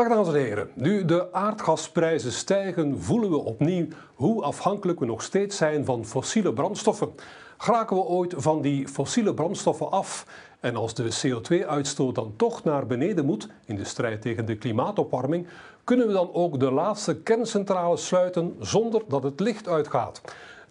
Dag 0.00 0.08
dames 0.08 0.28
en 0.28 0.34
heren. 0.34 0.70
Nu 0.74 1.04
de 1.04 1.32
aardgasprijzen 1.32 2.32
stijgen, 2.32 3.02
voelen 3.02 3.30
we 3.30 3.36
opnieuw 3.36 3.86
hoe 4.14 4.42
afhankelijk 4.42 5.00
we 5.00 5.06
nog 5.06 5.22
steeds 5.22 5.56
zijn 5.56 5.84
van 5.84 6.04
fossiele 6.04 6.52
brandstoffen. 6.52 7.12
Geraken 7.56 7.96
we 7.96 8.02
ooit 8.02 8.34
van 8.36 8.62
die 8.62 8.88
fossiele 8.88 9.34
brandstoffen 9.34 9.90
af? 9.90 10.26
En 10.60 10.76
als 10.76 10.94
de 10.94 11.08
CO2-uitstoot 11.26 12.14
dan 12.14 12.32
toch 12.36 12.64
naar 12.64 12.86
beneden 12.86 13.24
moet 13.24 13.48
in 13.64 13.76
de 13.76 13.84
strijd 13.84 14.22
tegen 14.22 14.46
de 14.46 14.56
klimaatopwarming, 14.56 15.46
kunnen 15.84 16.06
we 16.06 16.12
dan 16.12 16.32
ook 16.32 16.60
de 16.60 16.70
laatste 16.70 17.16
kerncentrales 17.16 18.06
sluiten 18.06 18.56
zonder 18.60 19.02
dat 19.08 19.22
het 19.22 19.40
licht 19.40 19.68
uitgaat? 19.68 20.20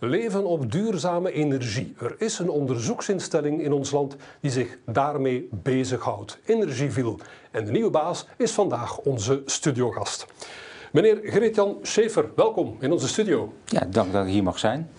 Leven 0.01 0.45
op 0.45 0.71
duurzame 0.71 1.31
energie. 1.31 1.95
Er 1.99 2.15
is 2.17 2.39
een 2.39 2.49
onderzoeksinstelling 2.49 3.61
in 3.61 3.71
ons 3.71 3.91
land 3.91 4.15
die 4.41 4.51
zich 4.51 4.77
daarmee 4.85 5.49
bezighoudt. 5.51 6.39
Energieville. 6.45 7.15
En 7.51 7.65
de 7.65 7.71
nieuwe 7.71 7.89
baas 7.89 8.25
is 8.37 8.51
vandaag 8.51 8.97
onze 8.97 9.41
studiogast. 9.45 10.25
Meneer 10.91 11.19
Gerrit-Jan 11.23 11.77
welkom 12.35 12.77
in 12.79 12.91
onze 12.91 13.07
studio. 13.07 13.53
Ja, 13.65 13.87
dank 13.89 14.11
dat 14.11 14.25
ik 14.25 14.31
hier 14.31 14.43
mag 14.43 14.59
zijn. 14.59 14.89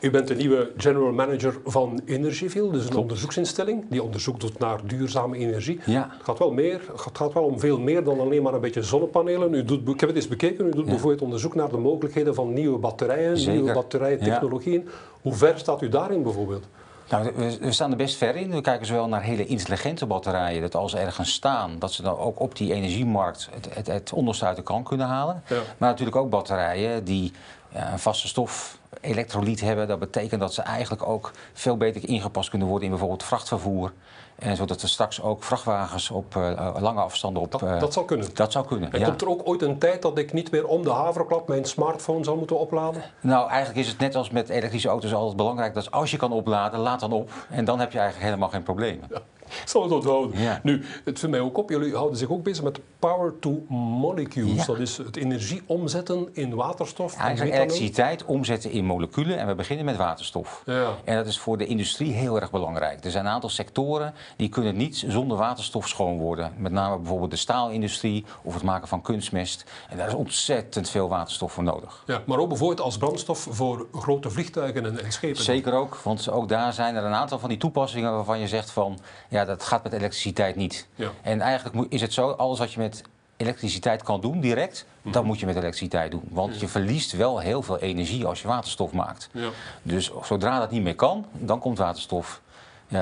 U 0.00 0.10
bent 0.10 0.28
de 0.28 0.34
nieuwe 0.34 0.72
general 0.76 1.12
manager 1.12 1.58
van 1.64 2.00
Energieville, 2.04 2.70
dus 2.70 2.88
een 2.88 2.96
onderzoeksinstelling 2.96 3.84
die 3.90 4.02
onderzoek 4.02 4.40
doet 4.40 4.58
naar 4.58 4.80
duurzame 4.84 5.36
energie. 5.36 5.80
Ja. 5.84 6.08
Het 6.12 6.22
gaat 6.22 6.38
wel 6.38 6.52
meer, 6.52 6.80
het 6.92 7.16
gaat 7.16 7.32
wel 7.32 7.44
om 7.44 7.60
veel 7.60 7.78
meer 7.78 8.04
dan 8.04 8.20
alleen 8.20 8.42
maar 8.42 8.54
een 8.54 8.60
beetje 8.60 8.82
zonnepanelen. 8.82 9.54
U 9.54 9.64
doet, 9.64 9.88
ik 9.88 10.00
heb 10.00 10.08
het 10.08 10.18
eens 10.18 10.28
bekeken, 10.28 10.66
u 10.66 10.70
doet 10.70 10.84
bijvoorbeeld 10.84 11.22
onderzoek 11.22 11.54
naar 11.54 11.68
de 11.68 11.78
mogelijkheden 11.78 12.34
van 12.34 12.52
nieuwe 12.52 12.78
batterijen, 12.78 13.38
Zeker. 13.38 13.52
nieuwe 13.52 13.72
batterijtechnologieën. 13.72 14.88
Hoe 15.22 15.34
ver 15.34 15.58
staat 15.58 15.82
u 15.82 15.88
daarin 15.88 16.22
bijvoorbeeld? 16.22 16.64
Nou, 17.10 17.32
we, 17.60 17.72
staan 17.72 17.90
er 17.90 17.96
best 17.96 18.16
ver 18.16 18.36
in. 18.36 18.50
We 18.50 18.60
kijken 18.60 18.86
zowel 18.86 19.08
naar 19.08 19.22
hele 19.22 19.46
intelligente 19.46 20.06
batterijen, 20.06 20.60
dat 20.60 20.74
als 20.74 20.90
ze 20.90 20.98
ergens 20.98 21.32
staan, 21.32 21.78
dat 21.78 21.92
ze 21.92 22.02
dan 22.02 22.18
ook 22.18 22.40
op 22.40 22.56
die 22.56 22.72
energiemarkt 22.72 23.48
het, 23.54 23.74
het, 23.74 23.86
het 23.86 24.12
onderste 24.12 24.44
uit 24.44 24.56
de 24.56 24.62
kan 24.62 24.82
kunnen 24.82 25.06
halen. 25.06 25.42
Ja. 25.48 25.56
Maar 25.78 25.90
natuurlijk 25.90 26.16
ook 26.16 26.30
batterijen 26.30 27.04
die 27.04 27.32
een 27.76 27.98
vaste 27.98 28.28
stof, 28.28 28.78
elektrolyt 29.00 29.60
hebben. 29.60 29.88
Dat 29.88 29.98
betekent 29.98 30.40
dat 30.40 30.54
ze 30.54 30.62
eigenlijk 30.62 31.08
ook 31.08 31.32
veel 31.52 31.76
beter 31.76 32.08
ingepast 32.08 32.50
kunnen 32.50 32.68
worden 32.68 32.84
in 32.84 32.90
bijvoorbeeld 32.90 33.22
vrachtvervoer. 33.22 33.92
En 34.38 34.56
zodat 34.56 34.82
er 34.82 34.88
straks 34.88 35.22
ook 35.22 35.44
vrachtwagens 35.44 36.10
op 36.10 36.36
eh, 36.36 36.76
lange 36.78 37.00
afstanden 37.00 37.42
op... 37.42 37.50
Dat, 37.50 37.62
eh, 37.62 37.80
dat 37.80 37.92
zou 37.92 38.06
kunnen. 38.06 38.28
dat 38.34 38.52
zou 38.52 38.66
kunnen, 38.66 38.92
En 38.92 39.00
ja. 39.00 39.06
komt 39.06 39.20
er 39.20 39.28
ook 39.28 39.40
ooit 39.44 39.62
een 39.62 39.78
tijd 39.78 40.02
dat 40.02 40.18
ik 40.18 40.32
niet 40.32 40.50
meer 40.50 40.66
om 40.66 40.82
de 40.82 40.90
haverklap 40.90 41.48
mijn 41.48 41.64
smartphone 41.64 42.24
zal 42.24 42.36
moeten 42.36 42.58
opladen? 42.58 43.02
Nou, 43.20 43.48
eigenlijk 43.48 43.78
is 43.78 43.88
het 43.88 43.98
net 43.98 44.14
als 44.14 44.30
met 44.30 44.48
elektrische 44.48 44.88
auto's 44.88 45.14
altijd 45.14 45.36
belangrijk 45.36 45.74
dat 45.74 45.90
als 45.90 46.10
je 46.10 46.16
kan 46.16 46.32
opladen, 46.32 46.80
laat 46.80 47.00
dan 47.00 47.12
op. 47.12 47.30
En 47.50 47.64
dan 47.64 47.80
heb 47.80 47.92
je 47.92 47.98
eigenlijk 47.98 48.28
helemaal 48.28 48.50
geen 48.50 48.62
problemen. 48.62 49.08
zal 49.64 49.82
het 49.82 49.92
onthouden. 49.92 50.40
Ja. 50.40 50.60
Nu, 50.62 50.84
het 51.04 51.18
viel 51.18 51.28
mij 51.28 51.40
ook 51.40 51.58
op, 51.58 51.70
jullie 51.70 51.94
houden 51.94 52.18
zich 52.18 52.30
ook 52.30 52.42
bezig 52.42 52.64
met 52.64 52.80
power 52.98 53.38
to 53.40 53.64
molecules. 53.68 54.54
Ja. 54.54 54.64
Dat 54.64 54.78
is 54.78 54.96
het 54.96 55.16
energie 55.16 55.62
omzetten 55.66 56.28
in 56.32 56.54
waterstof. 56.54 57.12
en 57.14 57.18
Eigenlijk 57.20 57.50
methanol. 57.50 57.76
elektriciteit 57.76 58.24
omzetten 58.24 58.70
in 58.70 58.84
moleculen 58.84 59.38
en 59.38 59.46
we 59.46 59.54
beginnen 59.54 59.84
met 59.84 59.96
waterstof. 59.96 60.62
Ja. 60.66 60.88
En 61.04 61.16
dat 61.16 61.26
is 61.26 61.38
voor 61.38 61.58
de 61.58 61.66
industrie 61.66 62.12
heel 62.12 62.40
erg 62.40 62.50
belangrijk. 62.50 63.04
Er 63.04 63.10
zijn 63.10 63.24
een 63.26 63.30
aantal 63.32 63.50
sectoren 63.50 64.14
die 64.36 64.48
kunnen 64.48 64.76
niet 64.76 65.04
zonder 65.08 65.36
waterstof 65.36 65.88
schoon 65.88 66.18
worden. 66.18 66.52
Met 66.56 66.72
name 66.72 66.96
bijvoorbeeld 66.96 67.30
de 67.30 67.36
staalindustrie 67.36 68.24
of 68.42 68.54
het 68.54 68.62
maken 68.62 68.88
van 68.88 69.02
kunstmest. 69.02 69.64
En 69.88 69.96
daar 69.96 70.08
is 70.08 70.14
ontzettend 70.14 70.90
veel 70.90 71.08
waterstof 71.08 71.52
voor 71.52 71.62
nodig. 71.62 72.02
Ja, 72.06 72.22
maar 72.26 72.38
ook 72.38 72.48
bijvoorbeeld 72.48 72.80
als 72.80 72.96
brandstof 72.96 73.46
voor 73.50 73.86
grote 73.92 74.30
vliegtuigen 74.30 74.86
en, 74.86 75.04
en 75.04 75.12
schepen. 75.12 75.42
Zeker 75.42 75.72
ook, 75.72 75.96
want 75.96 76.30
ook 76.30 76.48
daar 76.48 76.72
zijn 76.72 76.94
er 76.96 77.04
een 77.04 77.14
aantal 77.14 77.38
van 77.38 77.48
die 77.48 77.58
toepassingen 77.58 78.12
waarvan 78.12 78.38
je 78.38 78.48
zegt 78.48 78.70
van 78.70 78.98
ja, 79.36 79.44
dat 79.44 79.62
gaat 79.62 79.82
met 79.82 79.92
elektriciteit 79.92 80.56
niet. 80.56 80.86
Ja. 80.94 81.10
En 81.22 81.40
eigenlijk 81.40 81.92
is 81.92 82.00
het 82.00 82.12
zo, 82.12 82.30
alles 82.30 82.58
wat 82.58 82.72
je 82.72 82.80
met 82.80 83.02
elektriciteit 83.36 84.02
kan 84.02 84.20
doen, 84.20 84.40
direct, 84.40 84.86
dat 85.02 85.24
moet 85.24 85.40
je 85.40 85.46
met 85.46 85.56
elektriciteit 85.56 86.10
doen. 86.10 86.28
Want 86.30 86.60
je 86.60 86.68
verliest 86.68 87.12
wel 87.12 87.38
heel 87.38 87.62
veel 87.62 87.78
energie 87.78 88.26
als 88.26 88.42
je 88.42 88.48
waterstof 88.48 88.92
maakt. 88.92 89.28
Ja. 89.32 89.48
Dus 89.82 90.12
zodra 90.22 90.58
dat 90.58 90.70
niet 90.70 90.82
meer 90.82 90.94
kan, 90.94 91.26
dan 91.32 91.58
komt 91.58 91.78
waterstof 91.78 92.40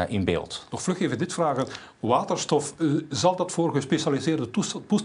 in 0.09 0.25
beeld. 0.25 0.67
Nog 0.71 0.83
vlug 0.83 1.01
even 1.01 1.19
dit 1.19 1.33
vragen. 1.33 1.67
Waterstof, 2.01 2.75
eh, 2.79 2.87
zal 3.11 3.37
dat 3.37 3.53
voor 3.53 3.73
gespecialiseerde 3.75 4.51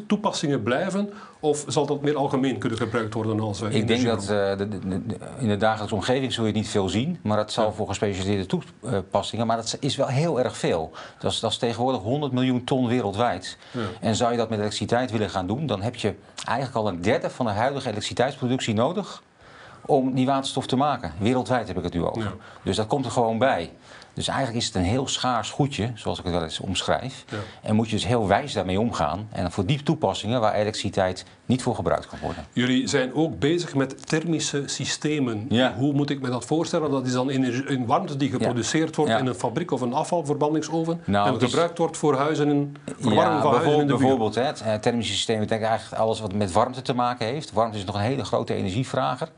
toepassingen 0.07 0.63
blijven? 0.63 1.09
Of 1.39 1.63
zal 1.67 1.85
dat 1.85 2.01
meer 2.01 2.15
algemeen 2.15 2.57
kunnen 2.57 2.77
gebruikt 2.77 3.13
worden 3.13 3.39
als 3.39 3.61
eh, 3.61 3.73
Ik 3.75 3.87
denk 3.87 4.03
dat 4.05 4.29
energiebron? 4.29 4.49
eh, 4.51 4.57
de- 4.57 4.87
de- 4.89 5.05
de- 5.07 5.17
in 5.39 5.47
de 5.47 5.57
dagelijkse 5.57 5.95
omgeving 5.95 6.33
zul 6.33 6.43
je 6.45 6.49
het 6.49 6.59
niet 6.59 6.69
veel 6.69 6.89
zien, 6.89 7.19
maar 7.23 7.37
dat 7.37 7.51
zal 7.51 7.73
voor 7.73 7.87
gespecialiseerde 7.87 8.45
toepassingen, 8.45 9.47
maar 9.47 9.57
dat 9.57 9.77
is 9.79 9.95
wel 9.95 10.07
heel 10.07 10.39
erg 10.39 10.57
veel. 10.57 10.91
Dat 11.19 11.31
is, 11.31 11.39
dat 11.39 11.51
is 11.51 11.57
tegenwoordig 11.57 12.01
100 12.01 12.31
miljoen 12.31 12.63
ton 12.63 12.87
wereldwijd. 12.87 13.57
Ja. 13.71 13.79
En 14.01 14.15
zou 14.15 14.31
je 14.31 14.37
dat 14.37 14.49
met 14.49 14.59
elektriciteit 14.59 15.11
willen 15.11 15.29
gaan 15.29 15.47
doen, 15.47 15.65
dan 15.65 15.81
heb 15.81 15.95
je 15.95 16.13
eigenlijk 16.45 16.77
al 16.77 16.87
een 16.87 17.01
derde 17.01 17.29
van 17.29 17.45
de 17.45 17.51
huidige 17.51 17.85
elektriciteitsproductie 17.87 18.73
nodig 18.73 19.21
om 19.85 20.13
die 20.13 20.25
waterstof 20.25 20.67
te 20.67 20.75
maken. 20.75 21.13
Wereldwijd 21.19 21.67
heb 21.67 21.77
ik 21.77 21.83
het 21.83 21.93
nu 21.93 22.03
over. 22.05 22.21
Ja. 22.21 22.33
Dus 22.63 22.75
dat 22.75 22.87
komt 22.87 23.05
er 23.05 23.11
gewoon 23.11 23.37
bij. 23.37 23.71
Dus 24.13 24.27
eigenlijk 24.27 24.57
is 24.59 24.65
het 24.65 24.75
een 24.75 24.83
heel 24.83 25.07
schaars 25.07 25.49
goedje, 25.49 25.91
zoals 25.95 26.17
ik 26.19 26.23
het 26.23 26.33
wel 26.33 26.43
eens 26.43 26.59
omschrijf. 26.59 27.23
Ja. 27.31 27.37
En 27.61 27.75
moet 27.75 27.89
je 27.89 27.95
dus 27.95 28.05
heel 28.05 28.27
wijs 28.27 28.53
daarmee 28.53 28.79
omgaan. 28.79 29.27
En 29.31 29.51
voor 29.51 29.65
die 29.65 29.83
toepassingen 29.83 30.41
waar 30.41 30.53
elektriciteit 30.53 31.25
niet 31.45 31.61
voor 31.61 31.75
gebruikt 31.75 32.07
kan 32.07 32.19
worden. 32.21 32.45
Jullie 32.53 32.87
zijn 32.87 33.13
ook 33.13 33.39
bezig 33.39 33.75
met 33.75 34.07
thermische 34.07 34.63
systemen. 34.65 35.45
Ja. 35.49 35.73
Hoe 35.77 35.93
moet 35.93 36.09
ik 36.09 36.21
me 36.21 36.29
dat 36.29 36.45
voorstellen? 36.45 36.91
Dat 36.91 37.05
is 37.05 37.11
dan 37.11 37.85
warmte 37.85 38.17
die 38.17 38.29
geproduceerd 38.29 38.95
wordt 38.95 39.11
in 39.11 39.25
een 39.25 39.35
fabriek 39.35 39.71
of 39.71 39.81
een 39.81 39.93
afvalverbrandingsoven 39.93 41.01
Nou, 41.05 41.27
en 41.27 41.35
is- 41.35 41.49
gebruikt 41.49 41.77
wordt 41.77 41.97
voor 41.97 42.15
huizen 42.15 42.49
en 42.49 42.75
verwarming 42.99 43.41
van 43.41 43.53
huizen 43.53 43.79
in 43.81 43.87
de 43.87 43.95
bijvoorbeeld, 43.97 44.35
hè, 44.35 44.51
eh, 44.51 44.73
thermische 44.73 45.13
systeem 45.13 45.39
betekent 45.39 45.67
eigenlijk 45.69 46.01
alles 46.01 46.19
wat 46.19 46.33
met 46.33 46.51
warmte 46.51 46.81
te 46.81 46.93
maken 46.93 47.25
heeft. 47.25 47.51
Warmte 47.51 47.77
is 47.77 47.83
nog 47.85 47.95
een 47.95 48.01
hele 48.01 48.23
grote 48.25 48.53
energievrager 48.53 49.29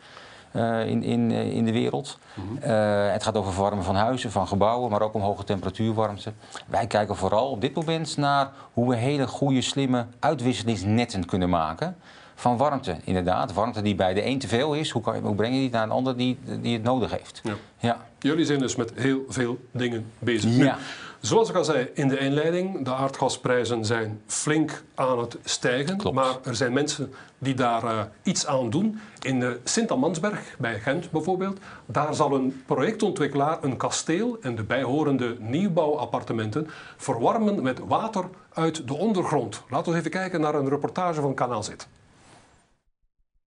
eh, 0.51 0.87
in, 0.87 1.03
in, 1.03 1.31
eh, 1.31 1.55
in 1.55 1.65
de 1.65 1.71
wereld. 1.71 2.17
Mhm. 2.33 2.63
Eh, 2.63 3.11
het 3.11 3.23
gaat 3.23 3.37
over 3.37 3.53
verwarmen 3.53 3.83
van 3.83 3.95
huizen, 3.95 4.31
van 4.31 4.47
gebouwen, 4.47 4.91
maar 4.91 5.01
ook 5.01 5.13
om 5.13 5.21
hoge 5.21 5.43
temperatuurwarmte. 5.43 6.31
Wij 6.67 6.87
kijken 6.87 7.15
vooral 7.15 7.49
op 7.49 7.61
dit 7.61 7.75
moment 7.75 8.17
naar 8.17 8.49
hoe 8.73 8.89
we 8.89 8.95
hele 8.95 9.27
goede, 9.27 9.61
slimme 9.61 10.05
uitwisselingsnetten 10.19 11.25
kunnen 11.25 11.49
maken. 11.49 11.95
Van 12.35 12.57
warmte, 12.57 12.95
inderdaad. 13.03 13.53
Warmte 13.53 13.81
die 13.81 13.95
bij 13.95 14.13
de 14.13 14.25
een 14.25 14.39
te 14.39 14.47
veel 14.47 14.73
is, 14.73 14.89
hoe, 14.89 15.01
kan 15.01 15.15
je, 15.15 15.21
hoe 15.21 15.35
breng 15.35 15.53
je 15.53 15.59
die 15.59 15.69
naar 15.69 15.83
een 15.83 15.91
ander 15.91 16.17
die, 16.17 16.39
die 16.61 16.73
het 16.73 16.83
nodig 16.83 17.11
heeft? 17.11 17.41
Ja. 17.43 17.53
Ja. 17.77 17.97
Jullie 18.19 18.45
zijn 18.45 18.59
dus 18.59 18.75
met 18.75 18.91
heel 18.95 19.19
veel 19.27 19.57
dingen 19.71 20.11
bezig. 20.19 20.55
Ja. 20.55 20.75
Nu, 20.75 20.81
zoals 21.21 21.49
ik 21.49 21.55
al 21.55 21.63
zei 21.63 21.89
in 21.93 22.07
de 22.07 22.17
inleiding, 22.17 22.85
de 22.85 22.93
aardgasprijzen 22.93 23.85
zijn 23.85 24.21
flink 24.25 24.83
aan 24.95 25.19
het 25.19 25.37
stijgen. 25.43 25.97
Klopt. 25.97 26.15
Maar 26.15 26.35
er 26.43 26.55
zijn 26.55 26.73
mensen 26.73 27.13
die 27.37 27.53
daar 27.53 27.83
eh, 27.83 27.99
iets 28.23 28.47
aan 28.47 28.69
doen. 28.69 28.99
In 29.21 29.41
uh, 29.41 29.49
Sint-Amansberg, 29.63 30.55
bij 30.57 30.79
Gent 30.79 31.11
bijvoorbeeld, 31.11 31.59
daar 31.85 32.13
zal 32.13 32.35
een 32.35 32.63
projectontwikkelaar 32.65 33.63
een 33.63 33.77
kasteel 33.77 34.37
en 34.41 34.55
de 34.55 34.63
bijhorende 34.63 35.35
nieuwbouwappartementen 35.39 36.67
verwarmen 36.97 37.61
met 37.61 37.79
water 37.87 38.25
uit 38.53 38.87
de 38.87 38.93
ondergrond. 38.93 39.63
Laten 39.69 39.91
we 39.91 39.97
even 39.97 40.11
kijken 40.11 40.41
naar 40.41 40.55
een 40.55 40.69
reportage 40.69 41.21
van 41.21 41.33
Kanaal 41.33 41.63
Zit. 41.63 41.87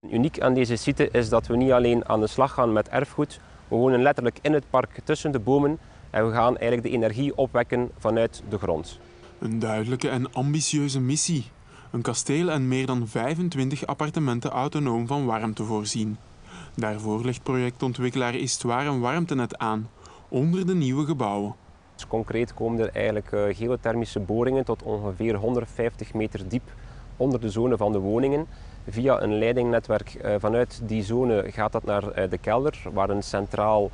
Uniek 0.09 0.39
aan 0.39 0.53
deze 0.53 0.75
site 0.75 1.09
is 1.11 1.29
dat 1.29 1.47
we 1.47 1.55
niet 1.55 1.71
alleen 1.71 2.09
aan 2.09 2.19
de 2.19 2.27
slag 2.27 2.53
gaan 2.53 2.73
met 2.73 2.89
erfgoed, 2.89 3.39
we 3.67 3.75
wonen 3.75 4.01
letterlijk 4.01 4.37
in 4.41 4.53
het 4.53 4.69
park 4.69 4.99
tussen 5.03 5.31
de 5.31 5.39
bomen 5.39 5.79
en 6.15 6.25
we 6.27 6.33
gaan 6.33 6.57
eigenlijk 6.57 6.83
de 6.83 6.93
energie 6.93 7.37
opwekken 7.37 7.91
vanuit 7.97 8.43
de 8.49 8.57
grond. 8.57 8.99
Een 9.39 9.59
duidelijke 9.59 10.09
en 10.09 10.33
ambitieuze 10.33 10.99
missie. 10.99 11.45
Een 11.91 12.01
kasteel 12.01 12.49
en 12.51 12.67
meer 12.67 12.85
dan 12.85 13.07
25 13.07 13.85
appartementen 13.85 14.49
autonoom 14.49 15.07
van 15.07 15.25
warmte 15.25 15.63
voorzien. 15.63 16.17
Daarvoor 16.75 17.25
legt 17.25 17.43
projectontwikkelaar 17.43 18.35
Istwaar 18.35 18.85
een 18.85 18.99
warmtenet 18.99 19.57
aan, 19.57 19.89
onder 20.27 20.65
de 20.65 20.75
nieuwe 20.75 21.05
gebouwen. 21.05 21.55
Dus 21.95 22.07
concreet 22.07 22.53
komen 22.53 22.79
er 22.79 22.89
eigenlijk 22.93 23.31
eh, 23.31 23.41
geothermische 23.55 24.19
boringen 24.19 24.65
tot 24.65 24.83
ongeveer 24.83 25.35
150 25.35 26.13
meter 26.13 26.47
diep 26.47 26.73
onder 27.17 27.41
de 27.41 27.49
zone 27.49 27.77
van 27.77 27.91
de 27.91 27.99
woningen. 27.99 28.47
Via 28.89 29.21
een 29.21 29.37
leidingnetwerk 29.37 30.13
eh, 30.13 30.35
vanuit 30.39 30.81
die 30.83 31.03
zone 31.03 31.51
gaat 31.51 31.71
dat 31.71 31.83
naar 31.83 32.11
eh, 32.11 32.29
de 32.29 32.37
kelder, 32.37 32.83
waar 32.93 33.09
een 33.09 33.23
centraal 33.23 33.91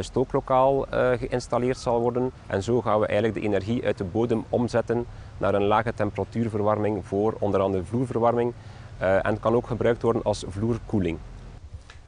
stooklokaal 0.00 0.86
eh, 0.86 1.10
geïnstalleerd 1.18 1.78
zal 1.78 2.00
worden. 2.00 2.30
En 2.46 2.62
zo 2.62 2.80
gaan 2.80 3.00
we 3.00 3.06
eigenlijk 3.06 3.40
de 3.40 3.46
energie 3.46 3.84
uit 3.84 3.98
de 3.98 4.04
bodem 4.04 4.44
omzetten 4.48 5.06
naar 5.38 5.54
een 5.54 5.66
lage 5.66 5.94
temperatuurverwarming 5.94 7.06
voor 7.06 7.36
onder 7.38 7.60
andere 7.60 7.84
vloerverwarming. 7.84 8.52
Eh, 8.98 9.26
en 9.26 9.40
kan 9.40 9.54
ook 9.54 9.66
gebruikt 9.66 10.02
worden 10.02 10.22
als 10.22 10.44
vloerkoeling. 10.48 11.18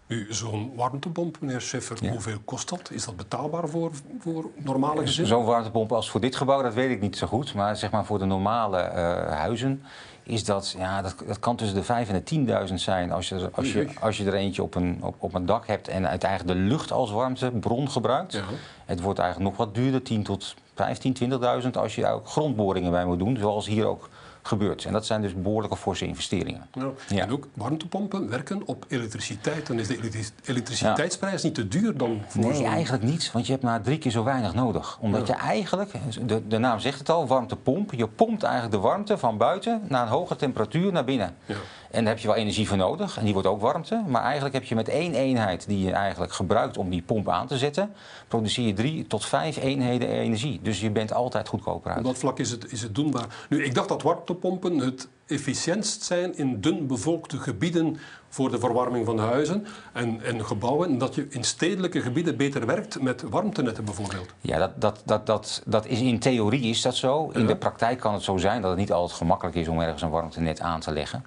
Nu, 0.06 0.26
zo'n 0.30 0.72
warmtepomp, 0.76 1.40
meneer 1.40 1.60
Scheffer, 1.60 1.96
Ja. 2.00 2.10
hoeveel 2.10 2.38
kost 2.44 2.68
dat? 2.68 2.90
Is 2.90 3.04
dat 3.04 3.16
betaalbaar 3.16 3.68
voor, 3.68 3.90
voor 4.20 4.44
normale 4.56 5.00
gezinnen? 5.00 5.28
Zo'n 5.32 5.44
warmtepomp 5.44 5.92
als 5.92 6.10
voor 6.10 6.20
dit 6.20 6.36
gebouw, 6.36 6.62
dat 6.62 6.74
weet 6.74 6.90
ik 6.90 7.00
niet 7.00 7.16
zo 7.16 7.26
goed. 7.26 7.54
Maar 7.54 7.76
zeg 7.76 7.90
maar 7.90 8.04
voor 8.04 8.18
de 8.18 8.24
normale 8.24 8.78
eh, 8.78 9.36
huizen 9.36 9.82
is 10.22 10.44
dat, 10.44 10.74
ja, 10.78 11.02
dat, 11.02 11.14
dat 11.26 11.38
kan 11.38 11.56
tussen 11.56 11.76
de 11.76 11.82
5 11.82 12.08
en 12.08 12.22
de 12.24 12.66
10.000 12.68 12.74
zijn 12.74 13.12
als 13.12 13.28
je, 13.28 13.50
als, 13.52 13.72
je, 13.72 13.88
als 14.00 14.16
je 14.16 14.24
er 14.24 14.34
eentje 14.34 14.62
op 14.62 14.74
een, 14.74 14.98
op, 15.02 15.14
op 15.18 15.34
een 15.34 15.46
dak 15.46 15.66
hebt 15.66 15.88
en 15.88 16.08
uit 16.08 16.24
eigenlijk 16.24 16.58
de 16.58 16.64
lucht 16.64 16.92
als 16.92 17.10
warmtebron 17.10 17.90
gebruikt. 17.90 18.32
Ja. 18.32 18.42
Het 18.84 19.00
wordt 19.00 19.18
eigenlijk 19.18 19.50
nog 19.50 19.58
wat 19.66 19.74
duurder, 19.74 20.02
10 20.02 20.22
tot 20.22 20.54
15, 20.74 21.16
20.000 21.64 21.70
als 21.72 21.94
je 21.94 22.00
daar 22.00 22.14
ook 22.14 22.28
grondboringen 22.28 22.90
bij 22.90 23.04
moet 23.04 23.18
doen, 23.18 23.36
zoals 23.36 23.66
hier 23.66 23.86
ook 23.86 24.08
gebeurt. 24.42 24.84
En 24.84 24.92
dat 24.92 25.06
zijn 25.06 25.22
dus 25.22 25.34
behoorlijke 25.34 25.76
forse 25.76 26.06
investeringen. 26.06 26.66
Ja. 27.08 27.22
En 27.22 27.30
ook 27.32 27.48
warmtepompen 27.54 28.28
werken 28.28 28.62
op 28.66 28.84
elektriciteit. 28.88 29.66
Dan 29.66 29.78
is 29.78 29.86
de 29.88 29.96
elektri- 29.98 30.24
elektriciteitsprijs 30.44 31.42
niet 31.42 31.54
te 31.54 31.68
duur 31.68 31.96
dan 31.96 32.22
voor 32.26 32.40
Nee, 32.42 32.64
eigenlijk 32.64 33.02
niet, 33.04 33.32
want 33.32 33.46
je 33.46 33.52
hebt 33.52 33.64
maar 33.64 33.80
drie 33.82 33.98
keer 33.98 34.10
zo 34.10 34.24
weinig 34.24 34.54
nodig. 34.54 34.98
Omdat 35.00 35.26
je 35.26 35.32
eigenlijk, 35.32 35.90
de, 36.26 36.46
de 36.46 36.58
naam 36.58 36.78
zegt 36.78 36.98
het 36.98 37.08
al, 37.08 37.26
warmtepomp. 37.26 37.92
Je 37.92 38.08
pompt 38.08 38.42
eigenlijk 38.42 38.74
de 38.74 38.80
warmte 38.80 39.18
van 39.18 39.36
buiten 39.36 39.82
naar 39.88 40.02
een 40.02 40.08
hoge 40.08 40.36
temperatuur 40.36 40.92
naar 40.92 41.04
binnen. 41.04 41.34
Ja. 41.46 41.54
En 41.92 42.04
daar 42.04 42.12
heb 42.12 42.22
je 42.22 42.28
wel 42.28 42.36
energie 42.36 42.68
voor 42.68 42.76
nodig, 42.76 43.18
en 43.18 43.24
die 43.24 43.32
wordt 43.32 43.48
ook 43.48 43.60
warmte. 43.60 44.02
Maar 44.06 44.22
eigenlijk 44.22 44.54
heb 44.54 44.64
je 44.64 44.74
met 44.74 44.88
één 44.88 45.14
eenheid 45.14 45.66
die 45.68 45.84
je 45.84 45.92
eigenlijk 45.92 46.32
gebruikt 46.32 46.76
om 46.78 46.90
die 46.90 47.02
pomp 47.02 47.28
aan 47.28 47.46
te 47.46 47.58
zetten, 47.58 47.92
produceer 48.28 48.66
je 48.66 48.72
drie 48.72 49.06
tot 49.06 49.24
vijf 49.24 49.56
eenheden 49.56 50.08
energie. 50.08 50.60
Dus 50.62 50.80
je 50.80 50.90
bent 50.90 51.12
altijd 51.12 51.48
goedkoper 51.48 51.90
Op 51.90 51.96
uit. 51.96 52.04
dat 52.04 52.18
vlak 52.18 52.38
is 52.38 52.50
het, 52.50 52.72
is 52.72 52.82
het 52.82 52.94
doenbaar. 52.94 53.26
Nu, 53.48 53.64
ik 53.64 53.74
dacht 53.74 53.88
dat 53.88 54.02
warmtepompen 54.02 54.78
het 54.78 55.08
efficiëntst 55.26 56.02
zijn 56.02 56.36
in 56.38 56.60
dun 56.60 56.86
bevolkte 56.86 57.38
gebieden 57.38 57.98
voor 58.28 58.50
de 58.50 58.58
verwarming 58.58 59.06
van 59.06 59.18
huizen 59.18 59.66
en, 59.92 60.20
en 60.24 60.44
gebouwen. 60.44 60.88
En 60.88 60.98
dat 60.98 61.14
je 61.14 61.26
in 61.30 61.44
stedelijke 61.44 62.00
gebieden 62.00 62.36
beter 62.36 62.66
werkt 62.66 63.00
met 63.02 63.22
warmtenetten 63.22 63.84
bijvoorbeeld. 63.84 64.28
Ja, 64.40 64.58
dat, 64.58 64.70
dat, 64.80 65.02
dat, 65.04 65.26
dat, 65.26 65.62
dat 65.66 65.86
is 65.86 66.00
in 66.00 66.18
theorie 66.18 66.62
is 66.62 66.82
dat 66.82 66.96
zo. 66.96 67.30
In 67.32 67.40
Ja. 67.40 67.46
de 67.46 67.56
praktijk 67.56 67.98
kan 68.00 68.12
het 68.14 68.22
zo 68.22 68.36
zijn 68.36 68.60
dat 68.60 68.70
het 68.70 68.78
niet 68.78 68.92
altijd 68.92 69.18
gemakkelijk 69.18 69.56
is 69.56 69.68
om 69.68 69.80
ergens 69.80 70.02
een 70.02 70.10
warmtenet 70.10 70.60
aan 70.60 70.80
te 70.80 70.92
leggen. 70.92 71.24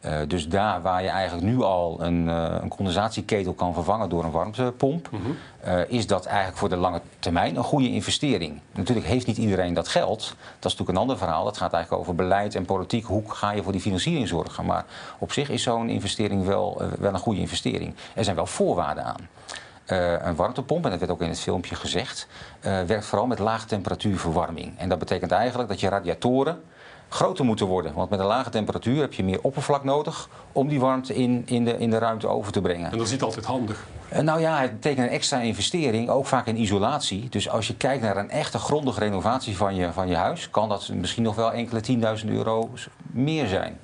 Eh, 0.00 0.18
dus 0.26 0.48
daar 0.48 0.82
waar 0.82 1.02
je 1.02 1.08
eigenlijk 1.08 1.46
nu 1.46 1.62
al 1.62 2.02
een, 2.02 2.28
eh, 2.28 2.56
een 2.60 2.68
condensatieketel 2.68 3.52
kan 3.52 3.74
vervangen 3.74 4.08
door 4.08 4.24
een 4.24 4.30
warmtepomp, 4.30 5.10
eh, 5.60 5.80
is 5.88 6.06
dat 6.06 6.26
eigenlijk 6.26 6.58
voor 6.58 6.68
de 6.68 6.76
lange 6.76 7.00
termijn 7.18 7.56
een 7.56 7.64
goede 7.64 7.90
investering. 7.90 8.60
Natuurlijk 8.72 9.06
heeft 9.06 9.26
niet 9.26 9.36
iedereen 9.36 9.74
dat 9.74 9.88
geld. 9.88 10.18
Dat 10.18 10.72
is 10.72 10.78
natuurlijk 10.78 10.88
een 10.88 10.96
ander 10.96 11.18
verhaal. 11.18 11.44
Dat 11.44 11.56
gaat 11.56 11.72
eigenlijk 11.72 12.02
over 12.02 12.14
beleid 12.14 12.54
en 12.54 12.64
politiek. 12.64 13.04
Hoe 13.04 13.22
ga 13.26 13.50
je 13.50 13.62
voor 13.62 13.72
die 13.72 13.80
financiering 13.80 14.28
zorgen? 14.28 14.64
Maar 14.64 14.84
op 15.18 15.32
zich 15.32 15.50
is 15.50 15.62
zo'n 15.62 15.88
investering 15.88 16.44
wel, 16.44 16.82
wel 16.98 17.12
een 17.12 17.18
goede 17.18 17.40
investering. 17.40 17.94
Er 18.14 18.24
zijn 18.24 18.36
wel 18.36 18.46
voorwaarden 18.46 19.04
aan. 19.04 19.28
Een 20.26 20.36
warmtepomp, 20.36 20.84
en 20.84 20.90
dat 20.90 20.98
werd 20.98 21.12
ook 21.12 21.22
in 21.22 21.28
het 21.28 21.40
filmpje 21.40 21.74
gezegd, 21.74 22.26
werkt 22.60 23.06
vooral 23.06 23.26
met 23.26 23.38
laagtemperatuurverwarming. 23.38 24.78
En 24.78 24.88
dat 24.88 24.98
betekent 24.98 25.30
eigenlijk 25.30 25.68
dat 25.68 25.80
je 25.80 25.88
radiatoren 25.88 26.60
groter 27.12 27.44
moeten 27.44 27.66
worden. 27.66 27.94
Want 27.94 28.10
met 28.10 28.20
een 28.20 28.26
lage 28.26 28.50
temperatuur 28.50 29.00
heb 29.00 29.12
je 29.12 29.24
meer 29.24 29.38
oppervlak 29.42 29.84
nodig 29.84 30.28
om 30.52 30.68
die 30.68 30.80
warmte 30.80 31.14
in, 31.14 31.42
in, 31.46 31.64
de, 31.64 31.78
in 31.78 31.90
de 31.90 31.98
ruimte 31.98 32.26
over 32.28 32.52
te 32.52 32.60
brengen. 32.60 32.90
En 32.90 32.96
dat 32.96 33.06
is 33.06 33.12
niet 33.12 33.22
altijd 33.22 33.44
handig. 33.44 33.86
Eh, 34.08 34.20
Nou 34.20 34.40
ja, 34.40 34.60
het 34.60 34.72
betekent 34.72 35.06
een 35.06 35.12
extra 35.12 35.40
investering, 35.40 36.08
ook 36.08 36.26
vaak 36.26 36.46
in 36.46 36.60
isolatie. 36.60 37.26
Dus 37.30 37.48
als 37.48 37.66
je 37.66 37.76
kijkt 37.76 38.02
naar 38.02 38.16
een 38.16 38.30
echte 38.30 38.58
grondige 38.58 39.00
renovatie 39.00 39.56
van 39.56 39.74
je, 39.74 39.92
van 39.92 40.08
je 40.08 40.14
huis, 40.16 40.50
kan 40.50 40.68
dat 40.68 40.88
misschien 40.94 41.22
nog 41.22 41.34
wel 41.34 41.52
enkele 41.52 41.80
10.000 42.22 42.28
euro 42.28 42.70
meer 43.12 43.46
zijn. 43.46 43.78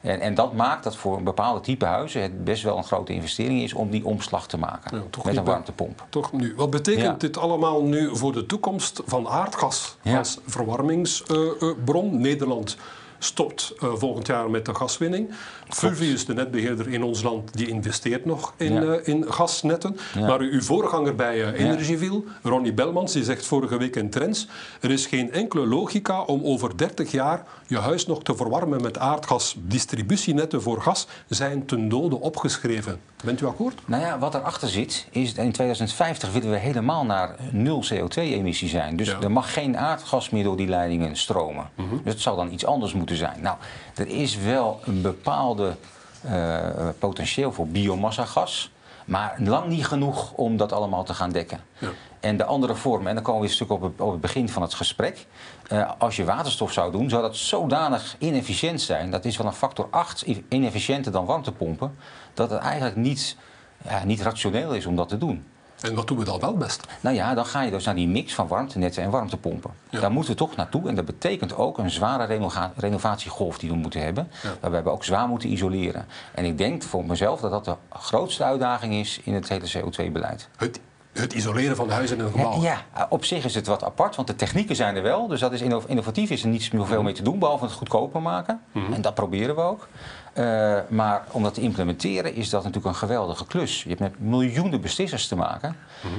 En, 0.00 0.20
en 0.20 0.34
dat 0.34 0.52
maakt 0.52 0.84
dat 0.84 0.96
voor 0.96 1.16
een 1.16 1.24
bepaalde 1.24 1.60
type 1.60 1.84
huizen 1.84 2.22
het 2.22 2.44
best 2.44 2.62
wel 2.62 2.76
een 2.76 2.84
grote 2.84 3.12
investering 3.12 3.62
is 3.62 3.72
om 3.72 3.90
die 3.90 4.04
omslag 4.04 4.46
te 4.46 4.58
maken 4.58 4.96
Ja, 4.96 5.02
toch 5.10 5.24
met 5.24 5.36
een 5.36 5.44
warmtepomp. 5.44 6.04
Toch 6.08 6.32
nu, 6.32 6.52
wat 6.56 6.70
betekent 6.70 7.04
Ja. 7.04 7.14
dit 7.18 7.36
allemaal 7.38 7.82
nu 7.82 8.16
voor 8.16 8.32
de 8.32 8.46
toekomst 8.46 9.02
van 9.06 9.28
aardgas 9.28 9.96
Ja. 10.02 10.18
als 10.18 10.38
verwarmingsbron? 10.46 12.20
Nederland 12.20 12.57
land 12.58 12.76
stopt 13.18 13.72
eh, 13.80 13.88
volgend 13.94 14.26
jaar 14.26 14.50
met 14.50 14.64
de 14.64 14.74
gaswinning. 14.74 15.30
Fulvius, 15.68 16.24
de 16.26 16.34
netbeheerder 16.34 16.88
in 16.88 17.02
ons 17.02 17.22
land, 17.22 17.54
die 17.56 17.68
investeert 17.68 18.24
nog 18.24 18.52
in, 18.56 18.72
Ja. 18.72 18.82
eh, 18.82 19.08
in 19.08 19.24
gasnetten. 19.32 19.96
Ja. 20.14 20.26
Maar 20.26 20.40
uw 20.40 20.60
voorganger 20.62 21.14
bij 21.14 21.44
eh, 21.52 21.64
Energieville, 21.64 22.22
Ronnie 22.42 22.72
Belmans, 22.72 23.12
die 23.12 23.24
zegt 23.24 23.46
vorige 23.46 23.76
week 23.78 23.96
in 23.96 24.10
Trends... 24.10 24.46
er 24.80 24.90
is 24.90 25.06
geen 25.06 25.32
enkele 25.32 25.66
logica 25.66 26.20
om 26.22 26.40
over 26.44 26.76
30 26.76 27.10
jaar 27.10 27.46
je 27.66 27.78
huis 27.78 28.06
nog 28.06 28.22
te 28.22 28.36
verwarmen 28.36 28.82
met 28.82 28.98
aardgas. 28.98 29.56
Distributienetten 29.58 30.62
voor 30.62 30.80
gas 30.82 31.06
zijn 31.28 31.66
ten 31.66 31.88
dode 31.88 32.20
opgeschreven. 32.20 33.00
Bent 33.24 33.40
u 33.40 33.46
akkoord? 33.46 33.74
Nou 33.86 34.02
ja, 34.02 34.18
wat 34.18 34.34
erachter 34.34 34.68
zit, 34.68 35.06
is 35.10 35.34
dat 35.34 35.44
in 35.44 35.52
2050 35.52 36.32
willen 36.32 36.50
we 36.50 36.56
helemaal 36.56 37.04
naar 37.04 37.34
nul 37.52 37.84
CO2-emissie 37.92 38.68
zijn. 38.68 38.96
Dus 38.96 39.08
Ja. 39.08 39.20
er 39.20 39.30
mag 39.30 39.52
geen 39.52 39.76
aardgas 39.76 40.30
meer 40.30 40.44
door 40.44 40.56
die 40.56 40.68
leidingen 40.68 41.16
stromen. 41.16 41.70
Dus 42.04 42.12
het 42.12 42.20
zal 42.22 42.36
dan 42.36 42.52
iets 42.52 42.64
anders 42.66 42.92
moeten 42.92 43.07
zijn. 43.16 43.40
Nou, 43.40 43.56
er 43.94 44.08
is 44.08 44.36
wel 44.36 44.80
een 44.84 45.02
bepaalde 45.02 45.76
eh, 46.22 46.88
potentieel 46.98 47.52
voor 47.52 47.66
biomassa-gas. 47.66 48.70
Maar 49.04 49.36
lang 49.38 49.68
niet 49.68 49.86
genoeg 49.86 50.32
om 50.32 50.56
dat 50.56 50.72
allemaal 50.72 51.04
te 51.04 51.14
gaan 51.14 51.30
dekken. 51.30 51.60
Ja. 51.78 51.88
En 52.20 52.36
de 52.36 52.44
andere 52.44 52.74
vorm, 52.74 53.06
en 53.06 53.14
dan 53.14 53.22
komen 53.22 53.40
we 53.40 53.46
een 53.46 53.52
stuk 53.52 53.70
op 53.70 53.82
het, 53.82 54.00
op 54.00 54.10
het 54.10 54.20
begin 54.20 54.48
van 54.48 54.62
het 54.62 54.74
gesprek. 54.74 55.26
Eh, 55.68 55.90
als 55.98 56.16
je 56.16 56.24
waterstof 56.24 56.72
zou 56.72 56.92
doen, 56.92 57.08
zou 57.08 57.22
dat 57.22 57.36
zodanig 57.36 58.16
inefficiënt 58.18 58.80
zijn. 58.80 59.10
Dat 59.10 59.24
is 59.24 59.36
wel 59.36 59.46
een 59.46 59.52
factor 59.52 59.86
8 59.90 60.24
inefficiënter 60.48 61.12
dan 61.12 61.24
warmtepompen. 61.24 61.96
Dat 62.34 62.50
het 62.50 62.60
eigenlijk 62.60 62.96
niet, 62.96 63.36
ja, 63.84 64.04
niet 64.04 64.20
rationeel 64.20 64.72
is 64.72 64.86
om 64.86 64.96
dat 64.96 65.08
te 65.08 65.18
doen. 65.18 65.46
En 65.80 65.94
wat 65.94 66.06
doen 66.08 66.18
we 66.18 66.24
dan 66.24 66.40
wel 66.40 66.56
best? 66.56 66.86
Nou 67.00 67.16
ja, 67.16 67.34
dan 67.34 67.46
ga 67.46 67.62
je 67.62 67.70
dus 67.70 67.84
naar 67.84 67.94
die 67.94 68.08
mix 68.08 68.34
van 68.34 68.48
warmtenetten 68.48 69.02
en 69.02 69.10
warmtepompen. 69.10 69.70
Ja. 69.90 70.00
Daar 70.00 70.12
moeten 70.12 70.32
we 70.32 70.38
toch 70.38 70.56
naartoe. 70.56 70.88
En 70.88 70.94
dat 70.94 71.04
betekent 71.04 71.56
ook 71.56 71.78
een 71.78 71.90
zware 71.90 72.24
renova- 72.24 72.72
renovatiegolf 72.76 73.58
die 73.58 73.70
we 73.70 73.76
moeten 73.76 74.00
hebben. 74.02 74.28
Ja. 74.42 74.54
Waarbij 74.60 74.82
we 74.82 74.90
ook 74.90 75.04
zwaar 75.04 75.28
moeten 75.28 75.52
isoleren. 75.52 76.06
En 76.34 76.44
ik 76.44 76.58
denk 76.58 76.82
voor 76.82 77.04
mezelf 77.04 77.40
dat 77.40 77.50
dat 77.50 77.64
de 77.64 77.76
grootste 77.98 78.44
uitdaging 78.44 78.94
is 78.94 79.20
in 79.24 79.34
het 79.34 79.48
hele 79.48 79.70
CO2-beleid. 79.70 80.48
Het, 80.56 80.80
het 81.20 81.32
isoleren 81.32 81.76
van 81.76 81.90
huizen 81.90 82.20
en 82.20 82.30
gebouwen. 82.30 82.60
Ja, 82.60 82.82
ja, 82.96 83.06
op 83.10 83.24
zich 83.24 83.44
is 83.44 83.54
het 83.54 83.66
wat 83.66 83.84
apart, 83.84 84.16
want 84.16 84.28
de 84.28 84.34
technieken 84.36 84.76
zijn 84.76 84.96
er 84.96 85.02
wel. 85.02 85.26
Dus 85.26 85.40
dat 85.40 85.52
is 85.52 85.60
inno- 85.60 85.82
innovatief, 85.86 86.30
is 86.30 86.42
er 86.42 86.48
niet 86.48 86.62
zoveel 86.72 87.02
mee 87.02 87.14
te 87.14 87.22
doen, 87.22 87.38
behalve 87.38 87.64
het 87.64 87.72
goedkoper 87.72 88.22
maken. 88.22 88.60
En 88.92 89.02
dat 89.02 89.14
proberen 89.14 89.54
we 89.54 89.60
ook. 89.60 89.88
Eh, 90.32 90.78
maar 90.88 91.24
om 91.30 91.42
dat 91.42 91.54
te 91.54 91.60
implementeren 91.60 92.34
is 92.34 92.50
dat 92.50 92.60
natuurlijk 92.62 92.86
een 92.94 93.00
geweldige 93.00 93.46
klus. 93.46 93.82
Je 93.82 93.88
hebt 93.88 94.00
met 94.00 94.20
miljoenen 94.20 94.80
beslissers 94.80 95.26
te 95.28 95.36
maken. 95.36 95.76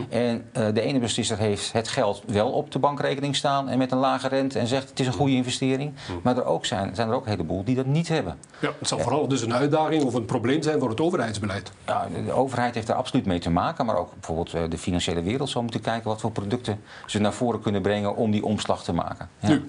En 0.10 0.46
eh, 0.52 0.66
de 0.74 0.82
ene 0.82 1.00
beslisser 1.00 1.38
heeft 1.38 1.72
het 1.74 1.88
geld 1.88 2.22
wel 2.28 2.52
op 2.52 2.72
de 2.72 2.80
bankrekening 2.80 3.36
staan 3.36 3.70
en 3.70 3.78
met 3.78 3.92
een 3.92 3.98
lage 3.98 4.28
rente 4.28 4.60
en 4.60 4.68
zegt 4.68 4.90
het 4.90 5.00
is 5.00 5.08
een 5.08 5.14
goede 5.14 5.34
investering. 5.34 5.94
Maar 6.24 6.38
er 6.38 6.46
ook 6.46 6.66
zijn, 6.66 6.96
zijn 6.96 7.10
er 7.10 7.14
ook 7.16 7.24
een 7.26 7.30
heleboel 7.32 7.64
die 7.64 7.76
dat 7.76 7.86
niet 7.86 8.08
hebben. 8.08 8.38
Ja, 8.60 8.70
het 8.80 8.88
zal 8.88 9.00
vooral 9.00 9.28
dus 9.28 9.42
een 9.42 9.54
uitdaging 9.54 10.04
of 10.04 10.14
een 10.14 10.26
probleem 10.26 10.62
zijn 10.64 10.80
voor 10.80 10.90
het 10.90 11.02
overheidsbeleid. 11.02 11.72
Ja, 11.86 12.08
de, 12.16 12.26
de 12.26 12.32
overheid 12.32 12.76
heeft 12.76 12.88
daar 12.88 12.96
absoluut 12.96 13.26
mee 13.26 13.40
te 13.40 13.50
maken, 13.50 13.86
maar 13.86 13.98
ook 13.98 14.14
bijvoorbeeld 14.14 14.54
eh, 14.54 14.62
de 14.70 14.78
financiële 14.90 15.22
wereld 15.22 15.50
zal 15.50 15.62
moeten 15.62 15.82
kijken 15.82 16.10
wat 16.10 16.22
voor 16.22 16.32
producten 16.32 16.80
ze 17.06 17.20
naar 17.20 17.34
voren 17.34 17.62
kunnen 17.62 17.82
brengen 17.82 18.16
om 18.16 18.32
die 18.32 18.44
omslag 18.44 18.84
te 18.84 18.94
maken. 18.94 19.30
Ja. 19.40 19.48
Nu, 19.50 19.64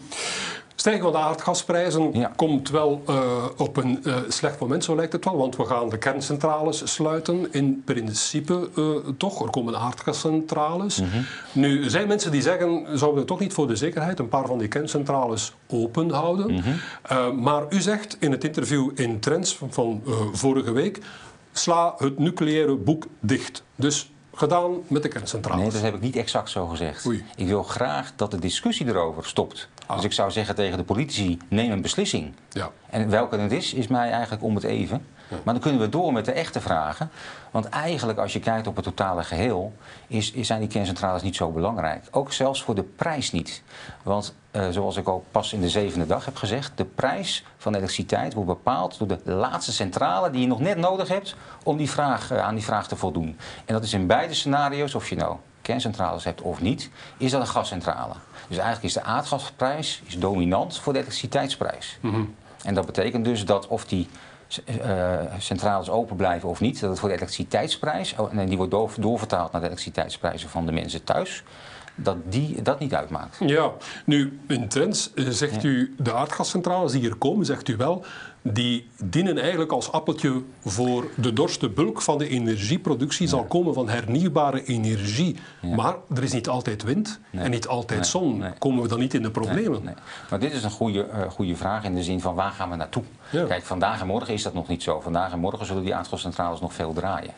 stijgen 0.81 1.03
van 1.03 1.12
de 1.12 1.19
aardgasprijzen 1.19 2.11
Ja. 2.12 2.33
komt 2.37 2.71
wel 2.71 3.03
eh, 3.07 3.45
op 3.57 3.77
een 3.77 4.05
eh, 4.05 4.17
slecht 4.29 4.59
moment, 4.61 4.85
zo 4.85 4.97
lijkt 4.97 5.12
het 5.12 5.25
wel. 5.25 5.37
Want 5.37 5.57
we 5.57 5.65
gaan 5.65 5.89
de 5.89 5.99
kerncentrales 5.99 6.93
sluiten. 6.93 7.53
In 7.53 7.83
principe 7.85 8.71
eh, 8.77 9.12
toch, 9.17 9.43
er 9.43 9.50
komen 9.50 9.79
aardgascentrales. 9.79 11.00
Mhm. 11.00 11.21
Nu, 11.53 11.85
er 11.85 11.91
zijn 11.91 12.09
mensen 12.09 12.31
die 12.31 12.43
zeggen, 12.43 12.99
zouden 12.99 13.21
we 13.21 13.27
toch 13.27 13.41
niet 13.41 13.53
voor 13.53 13.67
de 13.67 13.77
zekerheid 13.77 14.19
een 14.19 14.29
paar 14.29 14.47
van 14.47 14.59
die 14.59 14.69
kerncentrales 14.69 15.53
open 15.67 16.11
houden? 16.11 16.53
Mhm. 16.53 17.41
Maar 17.43 17.62
u 17.69 17.81
zegt 17.81 18.17
in 18.21 18.31
het 18.31 18.45
interview 18.45 18.91
in 18.95 19.21
Trends 19.21 19.57
van, 19.57 19.73
van, 19.73 20.03
vorige 20.33 20.73
week, 20.73 21.00
sla 21.53 21.95
het 21.99 22.19
nucleaire 22.19 22.77
boek 22.77 23.07
dicht. 23.21 23.62
Dus 23.77 24.11
gedaan 24.41 24.83
met 24.87 25.03
de 25.03 25.09
kerncentrales. 25.09 25.63
Nee, 25.63 25.73
dat 25.73 25.83
heb 25.83 25.95
ik 25.95 26.01
niet 26.01 26.17
exact 26.17 26.51
zo 26.51 26.67
gezegd. 26.67 27.07
Oei. 27.07 27.25
Ik 27.37 27.47
wil 27.47 27.63
graag 27.63 28.13
dat 28.17 28.31
de 28.31 28.39
discussie 28.39 28.87
erover 28.87 29.25
stopt. 29.25 29.69
Ah. 29.87 29.97
Dus 29.97 30.05
ik 30.05 30.13
zou 30.13 30.31
zeggen 30.31 30.55
tegen 30.55 30.79
de 30.79 30.85
politici, 30.85 31.39
neem 31.49 31.71
een 31.71 31.83
beslissing. 31.83 32.35
Ja. 32.51 32.71
En 32.91 33.11
welke 33.11 33.37
het 33.37 33.53
is, 33.53 33.75
is 33.75 33.87
mij 33.87 34.11
eigenlijk 34.11 34.43
om 34.43 34.55
het 34.55 34.65
even. 34.65 35.07
Maar 35.31 35.55
dan 35.55 35.63
kunnen 35.63 35.81
we 35.81 35.89
door 35.89 36.13
met 36.13 36.25
de 36.25 36.33
echte 36.33 36.61
vragen. 36.61 37.11
Want 37.51 37.69
eigenlijk, 37.69 38.19
als 38.19 38.33
je 38.33 38.41
kijkt 38.41 38.67
op 38.67 38.77
het 38.77 38.85
totale 38.85 39.25
geheel, 39.25 39.73
is, 40.07 40.31
is- 40.33 40.47
zijn 40.47 40.61
die 40.61 40.69
kerncentrales 40.69 41.23
niet 41.23 41.37
zo 41.37 41.51
belangrijk. 41.51 42.05
Ook 42.11 42.33
zelfs 42.33 42.63
voor 42.63 42.75
de 42.75 42.83
prijs 42.83 43.33
niet. 43.33 43.63
Want 44.03 44.35
eh, 44.51 44.69
zoals 44.71 44.97
ik 44.97 45.07
al 45.09 45.25
pas 45.31 45.53
in 45.53 45.61
de 45.61 45.69
zevende 45.69 46.07
dag 46.07 46.25
heb 46.25 46.37
gezegd, 46.37 46.73
de 46.75 46.85
prijs 46.85 47.45
van 47.59 47.75
elektriciteit 47.75 48.35
wordt 48.35 48.49
bepaald 48.49 48.99
door 48.99 49.09
de 49.09 49.21
laatste 49.33 49.73
centrale 49.73 50.31
die 50.31 50.41
je 50.41 50.47
nog 50.47 50.61
net 50.61 50.77
nodig 50.77 51.09
hebt 51.09 51.35
om 51.63 51.77
die 51.77 51.91
vraag, 51.91 52.31
eh, 52.31 52.43
aan 52.43 52.55
die 52.55 52.65
vraag 52.65 52.89
te 52.89 52.97
voldoen. 52.97 53.39
En 53.65 53.75
dat 53.75 53.83
is 53.85 53.93
in 53.93 54.07
beide 54.07 54.35
scenario's, 54.35 54.95
of 54.95 55.09
je 55.09 55.17
nou 55.17 55.37
kerncentrales 55.63 56.25
hebt 56.25 56.41
of 56.41 56.61
niet, 56.61 56.91
is 57.17 57.31
dat 57.31 57.41
een 57.41 57.47
gascentrale. 57.47 58.15
Dus 58.49 58.57
eigenlijk 58.57 58.87
is 58.87 58.93
de 58.93 59.03
aardgasprijs 59.03 60.03
is 60.07 60.19
dominant 60.19 60.79
voor 60.79 60.93
de 60.93 60.99
elektriciteitsprijs. 60.99 61.99
En 62.65 62.75
dat 62.75 62.87
betekent 62.87 63.25
dus 63.25 63.45
dat 63.45 63.67
of 63.69 63.85
die 63.85 64.09
centrales 65.38 65.90
open 65.90 66.16
blijven 66.16 66.49
of 66.49 66.61
niet, 66.61 66.80
dat 66.80 66.90
het 66.90 66.99
voor 66.99 67.09
de 67.09 67.14
elektriciteitsprijs, 67.14 68.14
oh, 68.16 68.38
en 68.38 68.47
die 68.47 68.57
wordt 68.57 68.73
door, 68.73 68.92
doorvertaald 68.99 69.52
naar 69.52 69.61
de 69.61 69.66
elektriciteitsprijzen 69.66 70.49
van 70.49 70.66
de 70.66 70.73
mensen 70.73 71.04
thuis, 71.04 71.42
dat 71.95 72.16
die 72.25 72.62
dat 72.62 72.78
niet 72.78 72.95
uitmaakt. 72.95 73.37
Ja, 73.40 73.73
nu 74.04 74.40
in 74.49 74.69
trends 74.69 75.14
eh, 75.14 75.28
zegt 75.28 75.64
u 75.64 75.95
de 75.99 76.12
aardgascentrales 76.12 76.92
die 76.92 77.00
hier 77.00 77.14
komen, 77.14 77.47
zegt 77.47 77.69
u 77.69 77.76
wel, 77.76 78.04
die 78.43 78.89
dienen 79.05 79.39
eigenlijk 79.39 79.73
als 79.73 79.93
appeltje 79.93 80.43
voor 80.65 81.11
de 81.17 81.33
dorst. 81.33 81.61
De 81.61 81.69
bulk 81.69 82.03
van 82.03 82.19
de 82.19 82.29
energieproductie 82.29 83.29
zal 83.29 83.45
komen 83.45 83.75
van 83.75 83.89
hernieuwbare 83.89 84.65
energie. 84.65 85.37
Maar 85.77 85.95
er 86.15 86.23
is 86.23 86.33
niet 86.33 86.49
altijd 86.49 86.83
wind 86.83 87.21
en 87.31 87.51
niet 87.51 87.69
altijd 87.69 88.07
zon. 88.07 88.45
Komen 88.59 88.83
we 88.83 88.89
dan 88.89 88.99
niet 88.99 89.15
in 89.15 89.23
de 89.23 89.31
problemen? 89.31 89.97
Maar 90.31 90.39
dit 90.39 90.53
is 90.53 90.63
een 90.63 90.71
goede, 90.71 91.09
uh, 91.09 91.31
goede 91.31 91.57
vraag 91.57 91.85
in 91.85 91.95
de 91.95 92.03
zin 92.03 92.21
van 92.21 92.35
waar 92.35 92.51
gaan 92.51 92.71
we 92.71 92.77
naartoe? 92.77 93.03
Kijk, 93.31 93.63
vandaag 93.63 94.01
en 94.01 94.07
morgen 94.07 94.35
is 94.35 94.43
dat 94.43 94.55
nog 94.55 94.69
niet 94.69 94.83
zo. 94.83 95.01
Vandaag 95.01 95.33
en 95.33 95.39
morgen 95.39 95.67
zullen 95.67 95.83
die 95.83 95.95
aardgascentrales 95.95 96.61
nog 96.61 96.73
veel 96.73 96.93
draaien. 96.93 97.31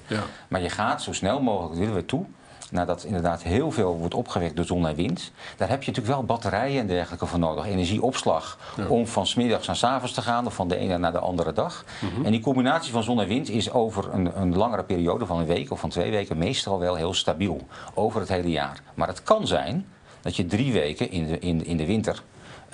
Maar 0.49 0.63
je 0.63 0.71
gaat 0.71 1.03
zo 1.03 1.13
snel 1.13 1.41
mogelijk, 1.41 1.79
willen 1.79 1.95
we 1.95 2.05
toe, 2.05 2.25
nadat 2.73 3.05
inderdaad 3.05 3.43
heel 3.43 3.71
veel 3.71 3.97
wordt 3.97 4.14
opgewekt 4.14 4.57
door 4.57 4.64
zon 4.64 4.87
en 4.87 4.95
wind, 4.95 5.33
daar 5.57 5.69
heb 5.69 5.83
je 5.83 5.91
natuurlijk 5.91 6.17
wel 6.17 6.25
batterijen 6.25 6.81
en 6.81 6.87
dergelijke 6.87 7.26
voor 7.26 7.38
nodig. 7.38 7.67
Energieopslag 7.67 8.59
om 8.88 9.07
van 9.07 9.26
smiddags 9.26 9.67
naar 9.67 9.76
s 9.76 9.85
avonds 9.85 10.14
te 10.14 10.23
gaan 10.23 10.47
of 10.47 10.55
van 10.55 10.69
de 10.69 10.76
ene 10.76 10.99
naar 10.99 11.12
de 11.12 11.19
andere 11.19 11.52
dag. 11.52 11.85
Mhm. 12.00 12.25
En 12.25 12.31
die 12.31 12.41
combinatie 12.41 12.93
van 12.93 13.02
zon 13.02 13.21
en 13.21 13.29
wind 13.29 13.49
is 13.49 13.71
over 13.71 14.12
een, 14.12 14.41
een, 14.41 14.57
langere 14.57 14.85
periode 14.85 15.26
van 15.26 15.38
een 15.38 15.47
week 15.47 15.71
of 15.71 15.81
van 15.81 15.91
twee 15.91 16.11
weken 16.11 16.38
meestal 16.38 16.79
wel 16.79 16.95
heel 16.95 17.14
stabiel. 17.14 17.67
Over 17.95 18.21
het 18.21 18.29
hele 18.29 18.50
jaar. 18.50 18.81
Maar 18.95 19.09
het 19.09 19.23
kan 19.23 19.47
zijn 19.47 19.87
dat 20.21 20.37
je 20.37 20.47
drie 20.47 20.73
weken 20.73 21.11
in 21.11 21.26
de, 21.26 21.38
in, 21.38 21.67
in 21.67 21.76
de 21.76 21.87
winter 21.87 22.23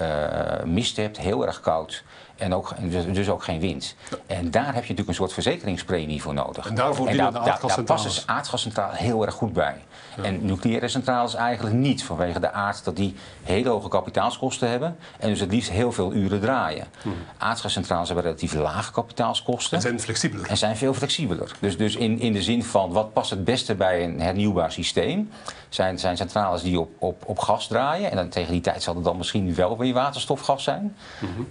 uh, 0.00 0.64
mist 0.64 0.96
hebt, 0.96 1.18
heel 1.18 1.46
erg 1.46 1.60
koud. 1.60 2.04
En 2.36 2.54
ook, 2.54 2.74
dus, 2.90 3.04
dus 3.04 3.28
ook 3.28 3.44
geen 3.44 3.60
wind. 3.60 3.94
En 4.26 4.50
daar 4.50 4.64
heb 4.64 4.74
je 4.74 4.80
natuurlijk 4.80 5.08
een 5.08 5.14
soort 5.14 5.32
verzekeringspremie 5.32 6.22
voor 6.22 6.34
nodig. 6.34 6.66
En 6.66 6.74
daarvoor 6.74 7.08
aardgascentrales. 7.08 7.74
Daar 7.74 7.84
passen 7.84 8.28
aardgascentrales 8.28 8.98
heel 8.98 9.26
erg 9.26 9.34
goed 9.34 9.52
bij. 9.52 9.84
En 10.22 10.44
nucleaire 10.44 10.88
centrales 10.88 11.34
eigenlijk 11.34 11.76
niet, 11.76 12.04
vanwege 12.04 12.40
de 12.40 12.52
aard 12.52 12.84
dat 12.84 12.96
die 12.96 13.14
hele 13.42 13.68
hoge 13.68 13.88
kapitaalskosten 13.88 14.70
hebben. 14.70 14.96
En 15.18 15.28
dus 15.28 15.40
het 15.40 15.50
liefst 15.50 15.70
heel 15.70 15.92
veel 15.92 16.12
uren 16.12 16.40
draaien. 16.40 16.86
Hmm. 17.02 17.14
Aardgascentrales 17.38 18.06
hebben 18.06 18.24
relatief 18.24 18.54
lage 18.54 18.92
kapitaalskosten. 18.92 19.76
En 19.76 19.82
zijn 19.82 20.00
flexibeler. 20.00 20.48
En 20.48 20.56
zijn 20.56 20.76
veel 20.76 20.94
flexibeler. 20.94 21.56
Dus, 21.60 21.76
dus 21.76 21.96
in, 21.96 22.20
in 22.20 22.32
de 22.32 22.42
zin 22.42 22.64
van 22.64 22.92
wat 22.92 23.12
past 23.12 23.30
het 23.30 23.44
beste 23.44 23.74
bij 23.74 24.04
een 24.04 24.20
hernieuwbaar 24.20 24.72
systeem, 24.72 25.30
zijn, 25.68 25.98
zijn 25.98 26.16
centrales 26.16 26.62
die 26.62 26.80
op, 26.80 26.90
op, 26.98 27.22
op 27.26 27.38
gas 27.38 27.66
draaien. 27.66 28.10
En 28.10 28.16
dan, 28.16 28.28
tegen 28.28 28.52
die 28.52 28.60
tijd 28.60 28.82
zal 28.82 28.94
het 28.94 29.04
dan 29.04 29.16
misschien 29.16 29.54
wel 29.54 29.78
weer 29.78 29.94
waterstofgas 29.94 30.62
zijn. 30.62 30.96
Mm 31.18 31.46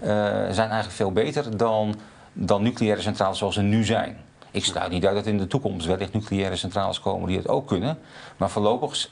zijn 0.58 0.70
eigenlijk 0.70 0.92
veel 0.92 1.12
beter 1.12 1.58
dan, 1.58 1.96
dan 2.34 2.64
nucleaire 2.64 3.02
centrales 3.02 3.38
zoals 3.38 3.54
ze 3.54 3.62
nu 3.62 3.84
zijn. 3.84 4.18
Ik 4.51 4.66
sluit 4.66 4.92
niet 4.92 5.06
uit 5.06 5.16
dat 5.16 5.25
in 5.25 5.38
de 5.38 5.48
toekomst 5.48 5.86
wellicht 5.86 6.13
nucleaire 6.13 6.56
centrales 6.56 7.00
komen 7.00 7.27
die 7.27 7.38
het 7.38 7.48
ook 7.48 7.68
kunnen. 7.68 8.00
Maar 8.38 8.50
voorlopig 8.50 9.10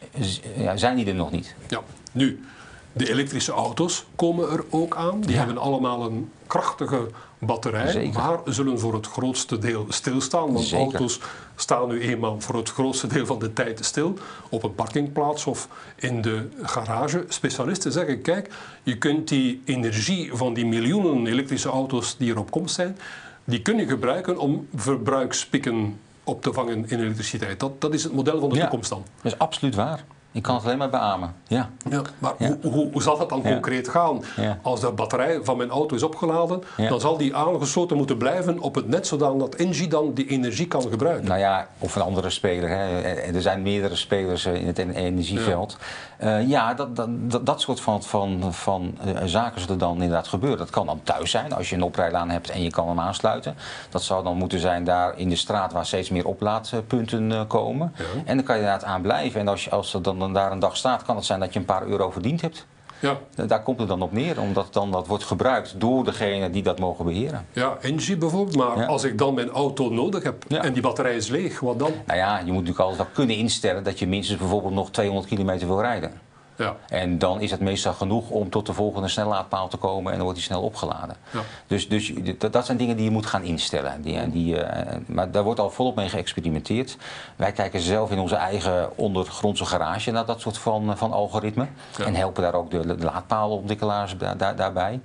ja, 0.58 0.78
zijn 0.78 0.96
die 0.96 1.06
er 1.06 1.16
nog 1.16 1.32
niet. 1.32 1.56
Ja, 1.68 1.82
nu, 2.12 2.46
de 2.94 3.10
elektrische 3.10 3.52
auto's 3.52 4.06
komen 4.16 4.50
er 4.50 4.64
ook 4.70 4.96
aan. 4.96 5.22
Die 5.22 5.38
hebben 5.38 5.58
allemaal 5.58 6.06
een 6.06 6.32
krachtige 6.48 7.08
batterij, 7.40 7.92
Zeker. 7.92 8.22
maar 8.22 8.40
zullen 8.46 8.80
voor 8.80 8.94
het 8.94 9.08
grootste 9.08 9.58
deel 9.58 9.86
stilstaan. 9.90 10.54
Want 10.54 10.74
auto's 10.74 11.20
staan 11.56 11.88
nu 11.88 12.02
eenmaal 12.02 12.42
voor 12.42 12.56
het 12.56 12.70
grootste 12.70 13.08
deel 13.08 13.26
van 13.26 13.40
de 13.40 13.54
tijd 13.54 13.86
stil 13.86 14.18
op 14.50 14.64
een 14.64 14.76
parkingplaats 14.76 15.46
of 15.46 15.68
in 15.96 16.22
de 16.22 16.50
garage. 16.62 17.26
Specialisten 17.28 17.92
zeggen: 17.92 18.22
kijk, 18.22 18.54
je 18.84 18.98
kunt 18.98 19.28
die 19.28 19.62
energie 19.66 20.30
van 20.34 20.54
die 20.54 20.66
miljoenen 20.66 21.28
elektrische 21.28 21.70
auto's 21.70 22.18
die 22.18 22.32
er 22.32 22.40
op 22.40 22.52
komst 22.52 22.76
zijn, 22.76 22.98
die 23.46 23.62
kun 23.62 23.78
je 23.78 23.88
gebruiken 23.88 24.38
om 24.38 24.68
verbruikspikken 24.76 26.00
op 26.24 26.42
te 26.42 26.54
vangen 26.54 26.90
in 26.90 27.00
elektriciteit. 27.00 27.60
Dat, 27.60 27.82
dat 27.82 27.94
is 27.94 28.04
het 28.04 28.14
model 28.14 28.40
van 28.40 28.50
de 28.50 28.60
toekomst 28.60 28.90
dan. 28.90 29.04
Dat 29.22 29.32
is 29.32 29.38
absoluut 29.38 29.76
waar. 29.76 30.04
Ik 30.36 30.42
kan 30.42 30.56
het 30.56 30.66
alleen 30.66 30.78
maar 30.78 30.90
beamen. 30.90 31.34
Ja. 31.48 31.70
ja 31.90 32.02
maar 32.20 32.34
Hoe, 32.38 32.58
hoe, 32.62 32.92
hoe, 32.92 33.02
zal 33.02 33.18
dat 33.18 33.30
dan 33.30 33.42
concreet 33.42 33.90
gaan? 33.90 34.22
Als 34.62 34.80
de 34.80 34.92
batterij 34.92 35.40
van 35.44 35.58
mijn 35.58 35.70
auto 35.70 35.96
is 35.96 36.04
opgeladen, 36.04 36.64
dan 36.90 37.00
zal 37.00 37.18
die 37.18 37.36
aangesloten 37.36 37.98
moeten 37.98 38.18
blijven 38.18 38.60
op 38.60 38.76
het 38.76 38.88
net, 38.88 39.08
zodat 39.08 39.56
Engie 39.56 39.88
dan 39.88 40.14
die 40.14 40.28
energie 40.28 40.68
kan 40.68 40.82
gebruiken. 40.82 41.28
Nou 41.28 41.40
ja, 41.40 41.68
of 41.80 41.96
een 41.96 42.02
andere 42.02 42.30
speler. 42.30 42.70
Hè. 42.70 43.02
Er 43.36 43.42
zijn 43.42 43.62
meerdere 43.62 43.96
spelers 43.96 44.46
eh, 44.46 44.56
in 44.56 44.68
het 44.68 44.78
energieveld. 44.78 45.78
Ja, 46.20 46.40
uh, 46.40 46.50
ja 46.50 46.74
dat, 46.74 46.96
dat, 46.96 47.46
dat, 47.46 47.62
soort 47.62 47.82
van, 47.82 48.04
van, 48.04 48.54
van 48.54 48.98
uh, 49.06 49.18
zaken 49.26 49.62
zullen 49.62 49.78
dan 49.78 49.94
inderdaad 49.94 50.28
gebeuren. 50.28 50.58
Dat 50.58 50.70
kan 50.70 50.86
dan 50.86 51.00
thuis 51.04 51.32
zijn, 51.32 51.54
als 51.54 51.70
je 51.70 51.76
een 51.76 51.84
oprijlaan 51.84 52.30
hebt 52.30 52.50
en 52.50 52.64
je 52.64 52.70
kan 52.70 52.88
hem 52.88 53.00
aansluiten. 53.00 53.56
Dat 53.90 54.04
zou 54.04 54.24
dan 54.24 54.38
moeten 54.38 54.60
zijn 54.60 54.84
daar 54.84 55.18
in 55.18 55.30
de 55.30 55.36
straat 55.36 55.74
waar 55.74 55.86
steeds 55.86 56.10
meer 56.10 56.28
oplaadpunten 56.28 57.48
komen. 57.48 57.94
En 58.26 58.36
dan 58.36 58.46
kan 58.46 58.56
je 58.56 58.62
inderdaad 58.62 58.84
aan 58.84 59.02
blijven. 59.02 59.40
En 59.40 59.48
als, 59.48 59.72
als 59.72 59.94
er 59.94 60.02
dan 60.02 60.20
daar 60.34 60.52
een 60.52 60.60
dag 60.60 60.78
staat, 60.78 61.04
kan 61.04 61.16
het 61.16 61.26
zijn 61.26 61.40
dat 61.40 61.54
je 61.54 61.60
een 61.60 61.66
paar 61.66 61.88
euro 61.88 62.12
verdiend 62.12 62.42
hebt. 62.42 62.66
Ja. 63.00 63.18
Daar 63.48 63.64
komt 63.64 63.80
het 63.80 63.88
dan 63.88 64.02
op 64.02 64.12
neer, 64.12 64.42
omdat 64.42 64.74
dan 64.74 64.92
dat 64.92 65.08
wordt 65.08 65.24
gebruikt 65.24 65.80
door 65.80 66.04
degene 66.04 66.50
die 66.50 66.64
dat 66.64 66.80
mogen 66.80 67.06
beheren. 67.06 67.46
Ja, 67.52 67.78
Engie 67.82 68.18
bijvoorbeeld. 68.18 68.56
Maar 68.56 68.86
als 68.86 69.04
ik 69.04 69.18
dan 69.18 69.34
mijn 69.34 69.50
auto 69.50 69.90
nodig 69.90 70.24
heb 70.24 70.44
en 70.48 70.74
die 70.74 70.82
batterij 70.82 71.16
is 71.16 71.28
leeg, 71.28 71.60
wat 71.60 71.80
dan? 71.80 71.92
Nou 72.06 72.20
ja, 72.20 72.38
je 72.38 72.46
moet 72.46 72.54
natuurlijk 72.54 72.80
altijd 72.80 72.98
wel 72.98 73.08
kunnen 73.14 73.36
instellen 73.36 73.84
dat 73.84 74.00
je 74.00 74.08
minstens 74.08 74.40
bijvoorbeeld 74.40 74.74
nog 74.74 74.92
200 74.92 75.28
kilometer 75.28 75.68
wil 75.68 75.82
rijden. 75.82 76.12
Ja. 76.58 76.76
En 76.88 77.18
dan 77.18 77.42
is 77.42 77.52
het 77.52 77.60
meestal 77.60 77.94
genoeg 77.94 78.30
om 78.30 78.50
tot 78.50 78.66
de 78.66 78.74
volgende 78.74 79.08
snellaadpaal 79.08 79.68
te 79.68 79.78
komen 79.78 80.06
en 80.06 80.14
dan 80.14 80.24
wordt 80.24 80.40
die 80.40 80.48
snel 80.48 80.62
opgeladen. 80.62 81.16
Ja. 81.32 81.40
Dus, 81.68 81.90
dus 81.90 82.14
dat 82.38 82.66
zijn 82.66 82.78
dingen 82.78 82.96
die 82.96 83.06
je 83.06 83.12
moet 83.12 83.26
gaan 83.26 83.44
instellen. 83.44 84.02
Die, 84.02 84.30
die, 84.30 84.56
uh, 84.56 84.70
maar 85.06 85.32
daar 85.32 85.44
wordt 85.44 85.60
al 85.60 85.70
volop 85.70 85.96
mee 85.96 86.10
geëxperimenteerd. 86.10 86.98
Wij 87.36 87.52
kijken 87.52 87.80
zelf 87.80 88.12
in 88.12 88.20
onze 88.20 88.36
eigen 88.36 88.98
ondergrondse 88.98 89.66
garage 89.66 90.12
naar 90.12 90.26
dat 90.26 90.42
soort 90.42 90.58
van, 90.58 90.98
van 90.98 91.12
algoritmen. 91.12 91.70
En 92.06 92.16
helpen 92.16 92.44
daar 92.44 92.54
ook 92.54 92.72
de, 92.72 92.96
de 92.96 93.06
laadpaalontwikkelaars 93.06 94.16
daar, 94.38 94.56
daarbij. 94.56 95.00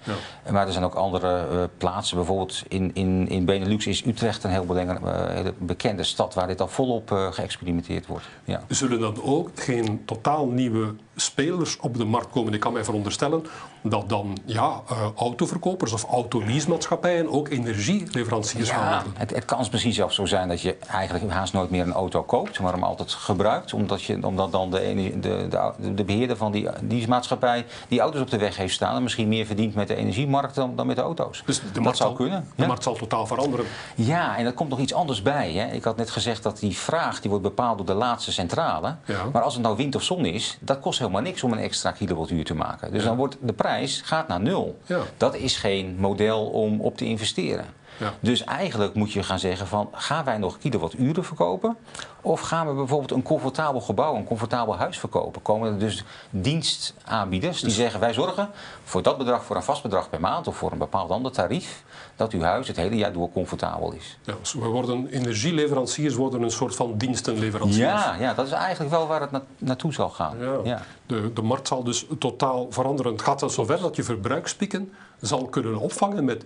Maar 0.51 0.67
er 0.67 0.73
zijn 0.73 0.85
ook 0.85 0.95
andere 0.95 1.47
uh, 1.53 1.63
plaatsen. 1.79 2.17
Bijvoorbeeld 2.17 2.63
in, 2.69 2.91
in, 2.95 3.29
in 3.29 3.45
Benelux 3.45 3.87
is 3.87 4.07
Utrecht 4.07 4.45
een 4.45 4.51
heel 4.51 4.75
hele 4.75 5.55
bekende 5.59 6.03
stad 6.03 6.35
waar 6.35 6.47
dit 6.47 6.61
al 6.61 6.69
volop 6.69 7.11
geëxperimenteerd 7.31 8.07
wordt. 8.07 8.25
Ja. 8.45 8.63
Zullen 8.69 9.01
dan 9.01 9.23
ook 9.23 9.51
geen 9.55 10.03
totaal 10.05 10.47
nieuwe 10.47 10.95
spelers 11.17 11.39
op 11.81 11.97
de 11.97 12.05
markt 12.05 12.31
komen. 12.31 12.55
Ik 12.55 12.61
kan 12.61 12.73
mij 12.73 12.85
veronderstellen 12.85 13.47
dat 13.83 14.09
dan 14.09 14.39
ja, 14.45 14.81
uh, 14.91 14.99
autoverkopers 15.17 15.93
of 15.93 16.05
autoleasemaatschappijen 16.05 17.31
ook 17.31 17.49
energieleveranciers 17.49 18.71
gaan 18.71 18.95
worden. 18.95 19.13
Het, 19.17 19.35
het 19.35 19.45
kan 19.45 19.67
misschien 19.71 19.93
zelfs 19.93 20.15
zo 20.15 20.27
zijn 20.27 20.49
dat 20.49 20.61
je 20.61 20.77
eigenlijk 20.91 21.31
haast 21.31 21.53
nooit 21.53 21.71
meer 21.71 21.83
een 21.83 21.93
auto 21.93 22.23
koopt, 22.23 22.61
maar 22.61 22.73
hem 22.73 22.85
altijd 22.85 23.13
gebruikt. 23.13 23.73
Omdat, 23.73 24.03
je, 24.03 24.27
omdat 24.27 24.53
dan 24.53 24.71
de, 24.71 25.11
de, 25.21 25.49
de, 25.49 25.95
de 25.95 26.05
beheerder 26.05 26.37
van 26.37 26.53
die, 26.81 27.09
maatschappij 27.09 27.67
die 27.89 28.01
auto's 28.01 28.21
op 28.21 28.31
de 28.31 28.39
weg 28.39 28.57
heeft 28.57 28.75
staan 28.75 28.97
en 28.97 29.03
misschien 29.03 29.29
meer 29.29 29.47
verdient 29.47 29.75
met 29.75 29.89
de 29.89 29.95
energiemarkt 29.95 30.55
dan, 30.55 30.77
dan 30.77 30.87
met 30.87 30.97
de 30.97 31.03
auto's. 31.03 31.43
Dus 31.47 31.61
de 31.73 31.81
dat 31.81 31.97
zou 31.97 32.15
kunnen. 32.15 32.49
De 32.55 32.67
markt 32.67 32.83
zal 32.83 32.95
totaal 32.95 33.27
veranderen. 33.27 33.67
Ja, 33.95 34.37
en 34.37 34.47
er 34.47 34.53
komt 34.53 34.71
nog 34.71 34.79
iets 34.79 34.95
anders 34.95 35.23
bij. 35.23 35.53
Hè. 35.53 35.73
Ik 35.73 35.85
had 35.85 35.97
net 35.97 36.11
gezegd 36.11 36.43
dat 36.43 36.59
die 36.59 36.77
vraag 36.77 37.21
die 37.21 37.31
wordt 37.31 37.45
bepaald 37.45 37.77
door 37.77 37.87
de 37.87 37.95
laatste 37.95 38.33
centrale. 38.33 38.97
Maar 39.33 39.43
als 39.43 39.55
het 39.55 39.63
nou 39.63 39.77
wind 39.77 39.95
of 39.95 40.03
zon 40.03 40.25
is, 40.25 40.59
dat 40.61 40.81
kost 40.81 40.99
helemaal 40.99 41.23
niks 41.23 41.30
om 41.43 41.53
een 41.53 41.59
extra 41.59 41.91
kilowattuur 41.91 42.45
te 42.45 42.55
maken. 42.55 42.93
Dus 42.93 43.05
dan 43.05 43.17
wordt 43.17 43.37
de 43.41 43.53
prijs 43.53 44.01
gaat 44.05 44.29
naar 44.29 44.41
nul. 44.41 44.79
Ja. 44.87 45.01
Dat 45.17 45.35
is 45.35 45.57
geen 45.57 45.97
model 45.99 46.47
om 46.47 46.81
op 46.81 46.97
te 46.97 47.05
investeren. 47.05 47.65
Ja. 47.97 48.13
Dus 48.21 48.45
eigenlijk 48.45 48.95
moet 48.95 49.13
je 49.13 49.23
gaan 49.23 49.39
zeggen 49.39 49.67
van 49.67 49.89
gaan 49.93 50.25
wij 50.25 50.39
nog 50.39 50.59
kilowatturen 50.59 51.25
verkopen? 51.25 51.77
Of 52.21 52.41
gaan 52.41 52.67
we 52.67 52.75
bijvoorbeeld 52.75 53.11
een 53.11 53.23
comfortabel 53.23 53.81
gebouw, 53.81 54.15
een 54.15 54.25
comfortabel 54.25 54.77
huis 54.77 54.99
verkopen? 54.99 55.43
Komen 55.43 55.73
er 55.73 55.79
dus 55.79 56.05
dienstaanbieders 56.31 57.57
die 57.57 57.67
dus- 57.67 57.77
zeggen 57.77 58.01
wij 58.01 58.13
zorgen 58.13 58.51
voor 58.85 59.03
dat 59.03 59.19
bedrag, 59.19 59.45
voor 59.45 59.57
een 59.57 59.63
vast 59.63 59.83
bedrag 59.83 60.11
per 60.11 60.21
maand 60.21 60.47
of 60.47 60.57
voor 60.57 60.73
een 60.73 60.79
bepaald 60.79 61.11
ander 61.11 61.33
tarief, 61.33 61.85
dat 62.17 62.33
uw 62.33 62.43
huis 62.43 62.69
het 62.69 62.77
hele 62.77 62.97
jaar 62.97 63.13
door 63.13 63.33
comfortabel 63.33 63.93
is. 63.93 64.19
Ja, 64.23 64.35
dus 64.41 64.53
we 64.53 64.67
worden 64.67 65.07
energieleveranciers 65.07 66.15
worden 66.15 66.43
een 66.43 66.51
soort 66.51 66.75
van 66.75 66.97
dienstenleveranciers. 66.97 68.05
Ja, 68.05 68.17
ja 68.19 68.35
dat 68.35 68.47
is 68.47 68.53
eigenlijk 68.53 68.91
wel 68.91 69.07
waar 69.07 69.21
het 69.21 69.31
naartoe 69.59 69.93
zal 69.93 70.09
gaan. 70.09 70.37
Ja. 70.65 70.83
De, 71.07 71.33
de 71.33 71.43
markt 71.43 71.69
zal 71.69 71.85
dus 71.85 72.07
totaal 72.19 72.67
veranderen. 72.71 73.13
Het 73.13 73.23
gaat 73.23 73.41
dan 73.41 73.51
zover 73.51 73.81
dat 73.81 73.97
je 73.97 74.03
verbruikspieken 74.03 74.93
zal 75.21 75.45
kunnen 75.45 75.79
opvangen 75.79 76.25
met 76.25 76.45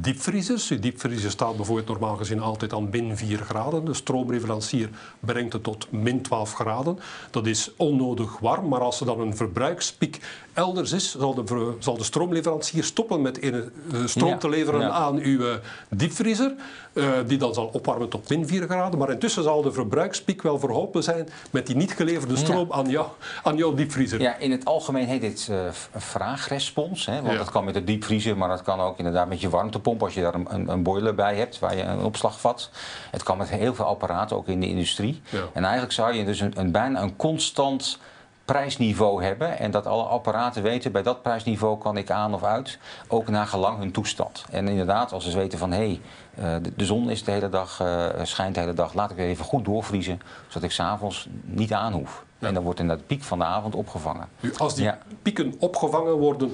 diepvriezers. 0.00 0.66
Die 0.66 0.78
diepvriezer 0.78 1.30
staat 1.30 1.56
bijvoorbeeld 1.56 1.88
normaal 1.88 2.16
gezien 2.16 2.40
altijd 2.40 2.72
aan 2.72 2.88
min 2.90 3.16
4 3.16 3.38
graden. 3.38 3.84
De 3.84 3.94
stroomleverancier 3.94 4.90
brengt 5.20 5.52
het 5.52 5.62
tot 5.62 5.92
min 5.92 6.22
12 6.22 6.54
graden. 6.54 6.98
Dat 7.30 7.46
is 7.46 7.70
onnodig 7.76 8.38
warm, 8.38 8.68
maar 8.68 8.80
als 8.80 9.00
er 9.00 9.06
dan 9.06 9.20
een 9.20 9.36
verbruikspiek 9.36 10.20
elders 10.54 10.92
is, 10.92 11.16
zal 11.18 11.34
de, 11.34 11.74
zal 11.78 11.96
de 11.96 12.04
stroomleverancier 12.04 12.84
stoppen 12.84 13.22
met 13.22 13.38
in, 13.38 13.54
uh, 13.92 14.06
stroom 14.06 14.38
te 14.38 14.48
leveren 14.48 14.92
aan 14.92 15.18
uw 15.18 15.40
uh, 15.40 15.54
diepvriezer, 15.88 16.54
uh, 16.92 17.08
die 17.26 17.38
dan 17.38 17.54
zal 17.54 17.66
opwarmen 17.72 18.08
tot 18.08 18.28
min 18.28 18.46
4 18.46 18.62
graden. 18.62 18.98
Maar 18.98 19.10
intussen 19.10 19.42
zal 19.42 19.62
de 19.62 19.72
verbruikspiek 19.72 20.42
wel 20.42 20.58
verholpen 20.58 21.02
zijn 21.02 21.28
met 21.50 21.66
die 21.66 21.76
niet 21.76 21.92
geleverde 21.92 22.36
stroom 22.36 22.72
aan, 22.72 22.90
jou, 22.90 23.06
aan 23.42 23.56
jouw 23.56 23.74
diepvriezer. 23.74 24.20
Ja, 24.20 24.36
in 24.36 24.50
het 24.50 24.64
algemeen 24.64 25.06
heet 25.06 25.20
dit 25.20 25.50
vraagrespons. 25.96 27.06
Hè, 27.06 27.22
want 27.22 27.38
dat 27.38 27.50
kan 27.50 27.64
met 27.64 27.74
de 27.74 27.84
diepvriezer, 27.84 28.36
maar 28.36 28.48
dat 28.48 28.62
kan 28.62 28.80
ook 28.80 28.98
inderdaad 28.98 29.28
met 29.28 29.40
je 29.40 29.48
warmtepomp 29.48 30.02
als 30.02 30.14
je 30.14 30.20
daar 30.20 30.34
een, 30.34 30.68
een, 30.68 30.82
boiler 30.82 31.14
bij 31.14 31.36
hebt 31.36 31.58
waar 31.58 31.76
je 31.76 31.82
een 31.82 32.02
opslagvat. 32.02 32.70
Het 33.10 33.22
kan 33.22 33.38
met 33.38 33.48
heel 33.48 33.74
veel 33.74 33.84
apparaten, 33.84 34.36
ook 34.36 34.48
in 34.48 34.60
de 34.60 34.68
industrie. 34.68 35.22
En 35.52 35.62
eigenlijk 35.62 35.92
zou 35.92 36.12
je 36.12 36.24
dus 36.24 36.40
een, 36.40 36.52
een 36.56 36.70
bijna 36.70 37.02
een 37.02 37.16
constant 37.16 37.98
prijsniveau 38.44 39.24
hebben 39.24 39.58
en 39.58 39.70
dat 39.70 39.86
alle 39.86 40.02
apparaten 40.02 40.62
weten 40.62 40.92
bij 40.92 41.02
dat 41.02 41.22
prijsniveau 41.22 41.78
kan 41.78 41.96
ik 41.96 42.10
aan 42.10 42.34
of 42.34 42.42
uit, 42.42 42.78
ook 43.08 43.28
naar 43.28 43.46
gelang 43.46 43.78
hun 43.78 43.92
toestand. 43.92 44.44
En 44.50 44.68
inderdaad, 44.68 45.12
als 45.12 45.30
ze 45.30 45.36
weten 45.36 45.58
van 45.58 45.72
hé, 45.72 45.98
hey, 46.34 46.60
de, 46.60 46.72
de, 46.76 46.84
zon 46.84 47.10
is 47.10 47.24
de 47.24 47.30
hele 47.30 47.48
dag, 47.48 47.80
uh, 47.82 48.06
schijnt 48.22 48.54
de 48.54 48.60
hele 48.60 48.74
dag, 48.74 48.94
laat 48.94 49.10
ik 49.10 49.16
weer 49.16 49.26
even 49.26 49.44
goed 49.44 49.64
doorvriezen, 49.64 50.20
zodat 50.48 50.62
ik 50.62 50.70
s'avonds 50.70 51.28
niet 51.44 51.72
aan 51.72 51.92
hoef. 51.92 52.24
En 52.38 52.54
dan 52.54 52.62
wordt 52.62 52.80
in 52.80 52.88
dat 52.88 53.06
piek 53.06 53.22
van 53.22 53.38
de 53.38 53.44
avond 53.44 53.74
opgevangen. 53.74 54.28
Nu, 54.40 54.54
als 54.56 54.74
die 54.74 54.90
pieken 55.22 55.54
opgevangen 55.58 56.12
worden 56.12 56.52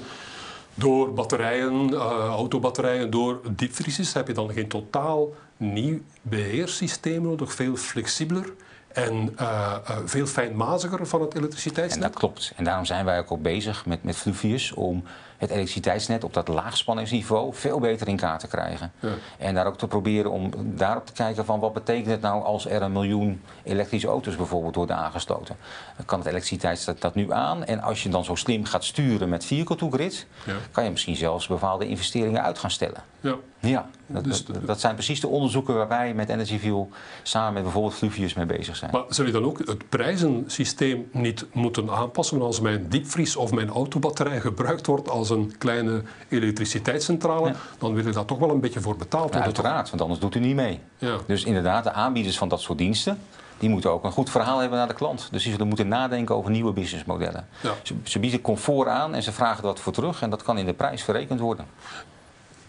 door 0.74 1.12
batterijen, 1.12 1.90
uh, 1.90 2.00
autobatterijen, 2.28 3.10
door 3.10 3.40
diepvriezers, 3.50 4.12
heb 4.12 4.26
je 4.26 4.32
dan 4.32 4.50
geen 4.50 4.68
totaal 4.68 5.28
nieuw 5.56 6.00
beheerssysteem 6.22 7.22
nodig, 7.22 7.52
veel 7.52 7.76
flexibeler 7.76 8.52
en 8.92 9.36
uh, 9.40 9.76
uh, 9.90 9.96
veel 10.04 10.26
fijnmaziger 10.26 11.06
van 11.06 11.20
het 11.20 11.34
elektriciteitsnet. 11.34 12.04
En 12.04 12.10
dat 12.10 12.18
klopt. 12.18 12.52
En 12.56 12.64
daarom 12.64 12.84
zijn 12.84 13.04
wij 13.04 13.18
ook 13.18 13.28
al 13.28 13.40
bezig 13.40 13.86
met, 13.86 14.02
met 14.02 14.16
Fluvius 14.16 14.72
om 14.72 15.04
het 15.38 15.50
elektriciteitsnet 15.50 16.24
op 16.24 16.34
dat 16.34 16.48
laagspanningsniveau 16.48 17.54
veel 17.54 17.78
beter 17.78 18.08
in 18.08 18.16
kaart 18.16 18.40
te 18.40 18.46
krijgen. 18.46 18.92
Ja. 19.00 19.08
En 19.38 19.54
daar 19.54 19.66
ook 19.66 19.78
te 19.78 19.86
proberen 19.86 20.30
om 20.30 20.50
daarop 20.56 21.06
te 21.06 21.12
kijken 21.12 21.44
van 21.44 21.60
wat 21.60 21.72
betekent 21.72 22.06
het 22.06 22.20
nou 22.20 22.42
als 22.42 22.66
er 22.66 22.82
een 22.82 22.92
miljoen 22.92 23.42
elektrische 23.62 24.08
auto's 24.08 24.36
bijvoorbeeld 24.36 24.74
worden 24.74 24.96
aangesloten. 24.96 25.56
Dan 25.96 26.06
kan 26.06 26.18
het 26.18 26.28
elektriciteitsnet 26.28 27.00
dat 27.00 27.14
nu 27.14 27.32
aan. 27.32 27.64
En 27.64 27.80
als 27.80 28.02
je 28.02 28.08
dan 28.08 28.24
zo 28.24 28.34
slim 28.34 28.64
gaat 28.64 28.84
sturen 28.84 29.28
met 29.28 29.44
vehicle 29.44 29.76
to 29.76 29.90
grid, 29.90 30.26
ja. 30.46 30.54
kan 30.70 30.84
je 30.84 30.90
misschien 30.90 31.16
zelfs 31.16 31.46
bepaalde 31.46 31.88
investeringen 31.88 32.42
uit 32.42 32.58
gaan 32.58 32.70
stellen. 32.70 33.02
Ja. 33.20 33.36
Ja, 33.60 33.90
dat, 34.06 34.24
dus, 34.24 34.44
dat, 34.44 34.66
dat, 34.66 34.80
zijn 34.80 34.94
precies 34.94 35.20
de 35.20 35.28
onderzoeken 35.28 35.74
waar 35.74 35.88
wij 35.88 36.14
met 36.14 36.28
EnergyView 36.28 36.84
samen 37.22 37.52
met 37.52 37.62
bijvoorbeeld 37.62 37.94
Fluvius 37.94 38.34
mee 38.34 38.46
bezig 38.46 38.76
zijn. 38.76 38.90
Maar 38.90 39.02
zou 39.08 39.26
je 39.26 39.32
dan 39.32 39.44
ook 39.44 39.58
het 39.58 39.88
prijzensysteem 39.88 41.08
niet 41.12 41.46
moeten 41.52 41.90
aanpassen 41.90 42.42
als 42.42 42.60
mijn 42.60 42.88
diepvries 42.88 43.36
of 43.36 43.52
mijn 43.52 43.68
autobatterij 43.68 44.40
gebruikt 44.40 44.86
wordt 44.86 45.08
als 45.08 45.30
een 45.30 45.54
kleine 45.58 46.02
elektriciteitscentrale, 46.28 47.52
dan 47.78 47.94
wil 47.94 48.06
je 48.06 48.12
daar 48.12 48.24
toch 48.24 48.38
wel 48.38 48.50
een 48.50 48.60
beetje 48.60 48.80
voor 48.80 48.96
betaald 48.96 49.22
worden. 49.22 49.42
Uiteraard, 49.42 49.88
want 49.90 50.02
anders 50.02 50.20
doet 50.20 50.34
u 50.34 50.40
niet 50.40 50.54
mee. 50.54 50.80
Ja. 50.98 51.16
Dus 51.26 51.44
inderdaad, 51.44 51.84
de 51.84 51.92
aanbieders 51.92 52.38
van 52.38 52.48
dat 52.48 52.60
soort 52.60 52.78
diensten, 52.78 53.18
die 53.58 53.68
moeten 53.68 53.90
ook 53.90 54.04
een 54.04 54.12
goed 54.12 54.30
verhaal 54.30 54.58
hebben 54.58 54.78
naar 54.78 54.88
de 54.88 54.94
klant. 54.94 55.28
Dus 55.30 55.42
die 55.42 55.52
zullen 55.52 55.68
moeten 55.68 55.88
nadenken 55.88 56.34
over 56.34 56.50
nieuwe 56.50 56.72
businessmodellen. 56.72 57.48
Ja. 57.60 57.72
Ze, 57.82 57.94
ze, 58.02 58.18
bieden 58.18 58.40
comfort 58.40 58.88
aan 58.88 59.14
en 59.14 59.22
ze 59.22 59.32
vragen 59.32 59.62
wat 59.62 59.80
voor 59.80 59.92
terug 59.92 60.22
en 60.22 60.30
dat 60.30 60.42
kan 60.42 60.58
in 60.58 60.66
de 60.66 60.72
prijs 60.72 61.02
verrekend 61.02 61.40
worden. 61.40 61.66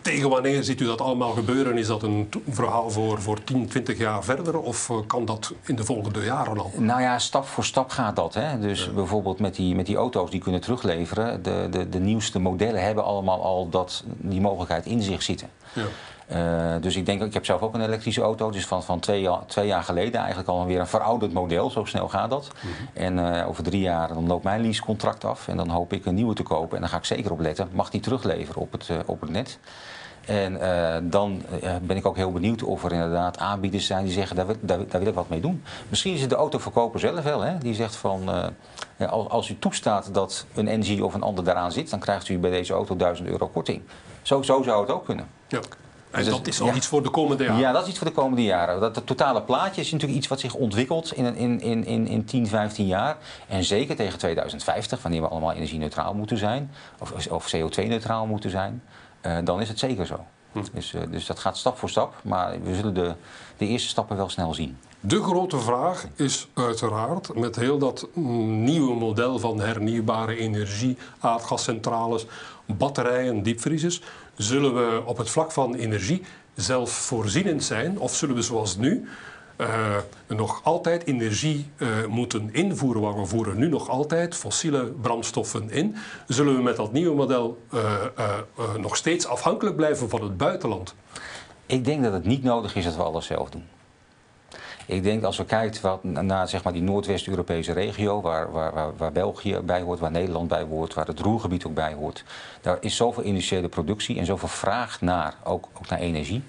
Tegen 0.02 0.30
wanneer 0.30 0.64
ziet 0.64 0.82
u 0.82 0.86
dat 0.86 1.02
allemaal 1.02 1.32
gebeuren? 1.32 1.78
Is 1.78 1.88
dat 1.88 2.04
een 2.04 2.30
verhaal 2.50 2.90
voor, 2.90 3.22
voor 3.22 3.44
10, 3.44 3.68
20 3.68 3.98
jaar 3.98 4.24
verder 4.24 4.60
of 4.60 4.90
eh, 4.90 4.98
kan 5.08 5.26
dat 5.26 5.54
in 5.66 5.76
de 5.76 5.84
volgende 5.84 6.24
jaren 6.24 6.60
al? 6.60 6.72
Nou 6.78 7.02
ja, 7.02 7.20
stap 7.20 7.48
voor 7.48 7.66
stap 7.66 7.90
gaat 7.90 8.16
dat. 8.16 8.34
Hè? 8.34 8.60
Dus 8.60 8.94
bijvoorbeeld 8.94 9.40
met 9.40 9.56
die, 9.56 9.76
met 9.76 9.86
die 9.86 9.96
auto's 9.96 10.30
die 10.30 10.42
kunnen 10.42 10.62
terugleveren. 10.62 11.44
De, 11.44 11.68
de, 11.72 11.90
de 11.90 12.00
nieuwste 12.00 12.40
modellen 12.40 12.84
hebben 12.84 13.04
allemaal 13.04 13.44
al 13.44 13.70
dat, 13.70 14.04
die 14.06 14.42
mogelijkheid 14.42 14.86
in 14.86 15.02
zich 15.02 15.24
zitten. 15.24 15.50
Ja. 15.74 15.86
Uh, 16.32 16.76
dus 16.82 16.96
ik 16.96 17.06
denk, 17.06 17.22
ik 17.22 17.34
heb 17.34 17.46
zelf 17.46 17.62
ook 17.62 17.74
een 17.74 17.82
elektrische 17.82 18.22
auto, 18.22 18.52
dus 18.52 18.66
van, 18.68 18.84
van 18.84 19.00
twee, 19.00 19.30
twee 19.48 19.68
jaar 19.68 19.84
geleden 19.84 20.20
eigenlijk 20.20 20.50
alweer 20.50 20.80
een 20.80 20.88
verouderd 20.88 21.34
model, 21.34 21.70
zo 21.70 21.86
snel 21.86 22.10
gaat 22.10 22.30
dat. 22.30 22.52
Mm 22.54 22.70
-hmm. 22.72 23.04
En 23.04 23.18
uh, 23.18 23.48
over 23.48 23.64
drie 23.64 23.82
jaar 23.82 24.08
dan 24.08 24.28
loopt 24.28 24.44
mijn 24.44 24.62
leasecontract 24.62 25.26
af 25.26 25.48
en 25.48 25.58
dan 25.58 25.70
hoop 25.70 25.94
ik 25.94 26.06
een 26.06 26.16
nieuwe 26.16 26.34
te 26.34 26.44
kopen. 26.44 26.76
En 26.76 26.82
dan 26.82 26.90
ga 26.90 26.98
ik 26.98 27.06
zeker 27.06 27.32
op 27.32 27.40
letten, 27.40 27.70
mag 27.72 27.90
die 27.90 28.02
terugleveren 28.02 28.62
op 28.62 28.72
het, 28.72 28.90
op 29.06 29.22
het 29.22 29.30
net. 29.30 29.60
En 30.30 30.54
uh, 30.54 30.96
dan 31.04 31.42
uh, 31.64 31.76
ben 31.82 31.98
ik 31.98 32.06
ook 32.06 32.16
heel 32.16 32.32
benieuwd 32.32 32.64
of 32.64 32.84
er 32.84 32.92
inderdaad 32.92 33.38
aanbieders 33.38 33.86
zijn 33.86 34.04
die 34.04 34.14
zeggen, 34.14 34.36
daar 34.36 34.46
wil, 34.46 34.56
daar, 34.60 34.78
daar 34.88 35.00
wil 35.00 35.10
ik 35.10 35.16
wat 35.16 35.30
mee 35.30 35.40
doen. 35.40 35.64
Misschien 35.90 36.14
is 36.14 36.22
het 36.22 36.30
de 36.30 36.36
autoverkoper 36.36 37.00
zelf 37.00 37.24
wel, 37.24 37.42
hè? 37.42 37.58
die 37.58 37.74
zegt 37.74 37.96
van, 37.96 38.52
uh, 38.98 39.12
als, 39.12 39.30
als, 39.30 39.50
u 39.50 39.60
toestaat 39.60 40.14
dat 40.14 40.46
een 40.54 40.80
NG 40.80 41.02
of 41.02 41.14
een 41.14 41.22
ander 41.22 41.44
daaraan 41.44 41.72
zit, 41.72 41.90
dan 41.90 42.00
krijgt 42.00 42.30
u 42.30 42.38
bij 42.38 42.50
deze 42.50 42.74
auto 42.74 42.96
1000 42.96 43.28
euro 43.28 43.48
korting. 43.48 43.82
Zo, 44.22 44.42
zo 44.42 44.62
zou 44.64 44.82
het 44.82 44.92
ook 44.92 45.06
kunnen. 45.06 45.28
Ja. 45.48 45.60
En 46.12 46.24
dus 46.24 46.34
dat 46.34 46.48
is 46.48 46.62
al 46.62 46.68
ja, 46.68 46.74
iets 46.74 46.88
voor 46.88 47.04
de 47.04 47.10
komende 47.10 47.44
jaren? 47.44 47.60
Ja, 47.60 47.72
dat 47.72 47.82
is 47.84 47.90
iets 47.90 47.98
voor 47.98 48.08
de 48.08 48.14
komende 48.14 48.44
jaren. 48.44 48.80
Dat, 48.80 48.96
het 48.96 49.06
totale 49.06 49.42
plaatje 49.42 49.82
is 49.82 49.92
natuurlijk 49.92 50.20
iets 50.20 50.28
wat 50.28 50.40
zich 50.40 50.54
ontwikkelt 50.54 51.14
in, 51.14 51.36
in, 51.36 51.62
in, 51.62 51.86
in, 51.86 52.08
in 52.08 52.26
10, 52.26 52.48
15 52.48 52.88
jaar. 52.88 53.18
En 53.48 53.64
zeker 53.64 53.96
tegen 53.96 54.20
2050, 54.20 55.02
wanneer 55.02 55.22
we 55.22 55.28
allemaal 55.28 55.52
energie-neutraal 55.52 56.14
moeten 56.14 56.38
zijn, 56.38 56.72
of, 57.00 57.28
of 57.28 57.56
CO2-neutraal 57.56 58.26
moeten 58.26 58.50
zijn, 58.50 58.84
uh, 59.26 59.38
dan 59.44 59.62
is 59.62 59.68
het 59.68 59.80
zeker 59.80 60.06
zo. 60.06 60.26
Hm. 60.52 60.60
Dus, 60.74 60.94
uh, 60.94 61.02
dus 61.10 61.26
dat 61.26 61.40
gaat 61.40 61.58
stap 61.58 61.78
voor 61.78 61.90
stap, 61.90 62.14
maar 62.24 62.62
we 62.64 62.76
zullen 62.76 62.94
de, 62.94 63.16
de 63.58 63.68
eerste 63.68 63.90
stappen 63.90 64.18
wel 64.18 64.30
snel 64.30 64.54
zien. 64.54 64.78
De 65.00 65.24
grote 65.24 65.60
vraag 65.60 66.08
is 66.16 66.48
uiteraard 66.54 67.36
met 67.36 67.56
heel 67.56 67.78
dat 67.78 68.08
nieuwe 68.14 68.96
model 68.96 69.40
van 69.40 69.60
hernieuwbare 69.60 70.36
energie, 70.36 70.98
aardgascentrales, 71.20 72.26
batterijen, 72.66 73.44
diepvriezers, 73.44 74.02
zullen 74.42 74.74
we 74.74 75.02
op 75.06 75.18
het 75.18 75.30
vlak 75.30 75.52
van 75.52 75.76
energie 75.76 76.22
zelfvoorzienend 76.56 77.64
zijn 77.64 78.00
of 78.00 78.16
zullen 78.16 78.36
we 78.36 78.42
zoals 78.42 78.78
nu 78.78 79.08
uh, 79.58 79.96
nog 80.28 80.62
altijd 80.64 81.06
energie 81.06 81.70
uh, 81.78 81.88
moeten 82.08 82.50
invoeren, 82.54 83.02
want 83.02 83.16
we 83.16 83.26
voeren 83.26 83.58
nu 83.58 83.68
nog 83.68 83.90
altijd 83.90 84.36
fossiele 84.36 84.86
brandstoffen 84.86 85.72
in, 85.72 85.96
zullen 86.28 86.56
we 86.56 86.62
met 86.62 86.76
dat 86.76 86.92
nieuwe 86.92 87.16
model 87.16 87.62
uh, 87.74 87.82
nog 88.78 88.96
steeds 88.96 89.28
afhankelijk 89.28 89.76
blijven 89.76 90.10
van 90.10 90.24
het 90.24 90.38
buitenland? 90.38 90.96
Ik 91.66 91.86
denk 91.86 92.04
dat 92.04 92.14
het 92.14 92.26
niet 92.26 92.44
nodig 92.44 92.76
is 92.76 92.84
dat 92.84 92.96
we 92.96 93.04
alles 93.04 93.26
zelf 93.26 93.50
doen. 93.50 93.64
Ik 94.90 95.04
denk 95.04 95.24
als 95.24 95.38
we 95.38 95.46
kijken 95.46 95.82
wat, 95.82 96.04
naar 96.04 96.48
zeg 96.48 96.64
maar, 96.64 96.74
die 96.74 96.82
Noordwest-Europese 96.82 97.74
regio, 97.74 98.22
waar, 98.22 98.52
waar, 98.52 98.74
waar, 98.74 98.98
waar, 98.98 99.12
België 99.12 99.60
bij 99.64 99.82
hoort, 99.82 100.00
waar 100.00 100.12
Nederland 100.12 100.48
bij 100.48 100.64
hoort, 100.64 100.94
waar 100.94 101.08
het 101.08 101.20
Roergebied 101.20 101.66
ook 101.66 101.74
bij 101.74 101.94
hoort, 101.94 102.24
daar 102.62 102.78
is 102.80 102.96
zoveel 102.96 103.24
industriële 103.24 103.68
productie 103.68 104.18
en 104.18 104.26
zoveel 104.26 104.48
vraag 104.48 105.02
naar, 105.02 105.34
ook, 105.44 105.68
ook 105.78 105.90
naar 105.90 106.00
energie. 106.00 106.44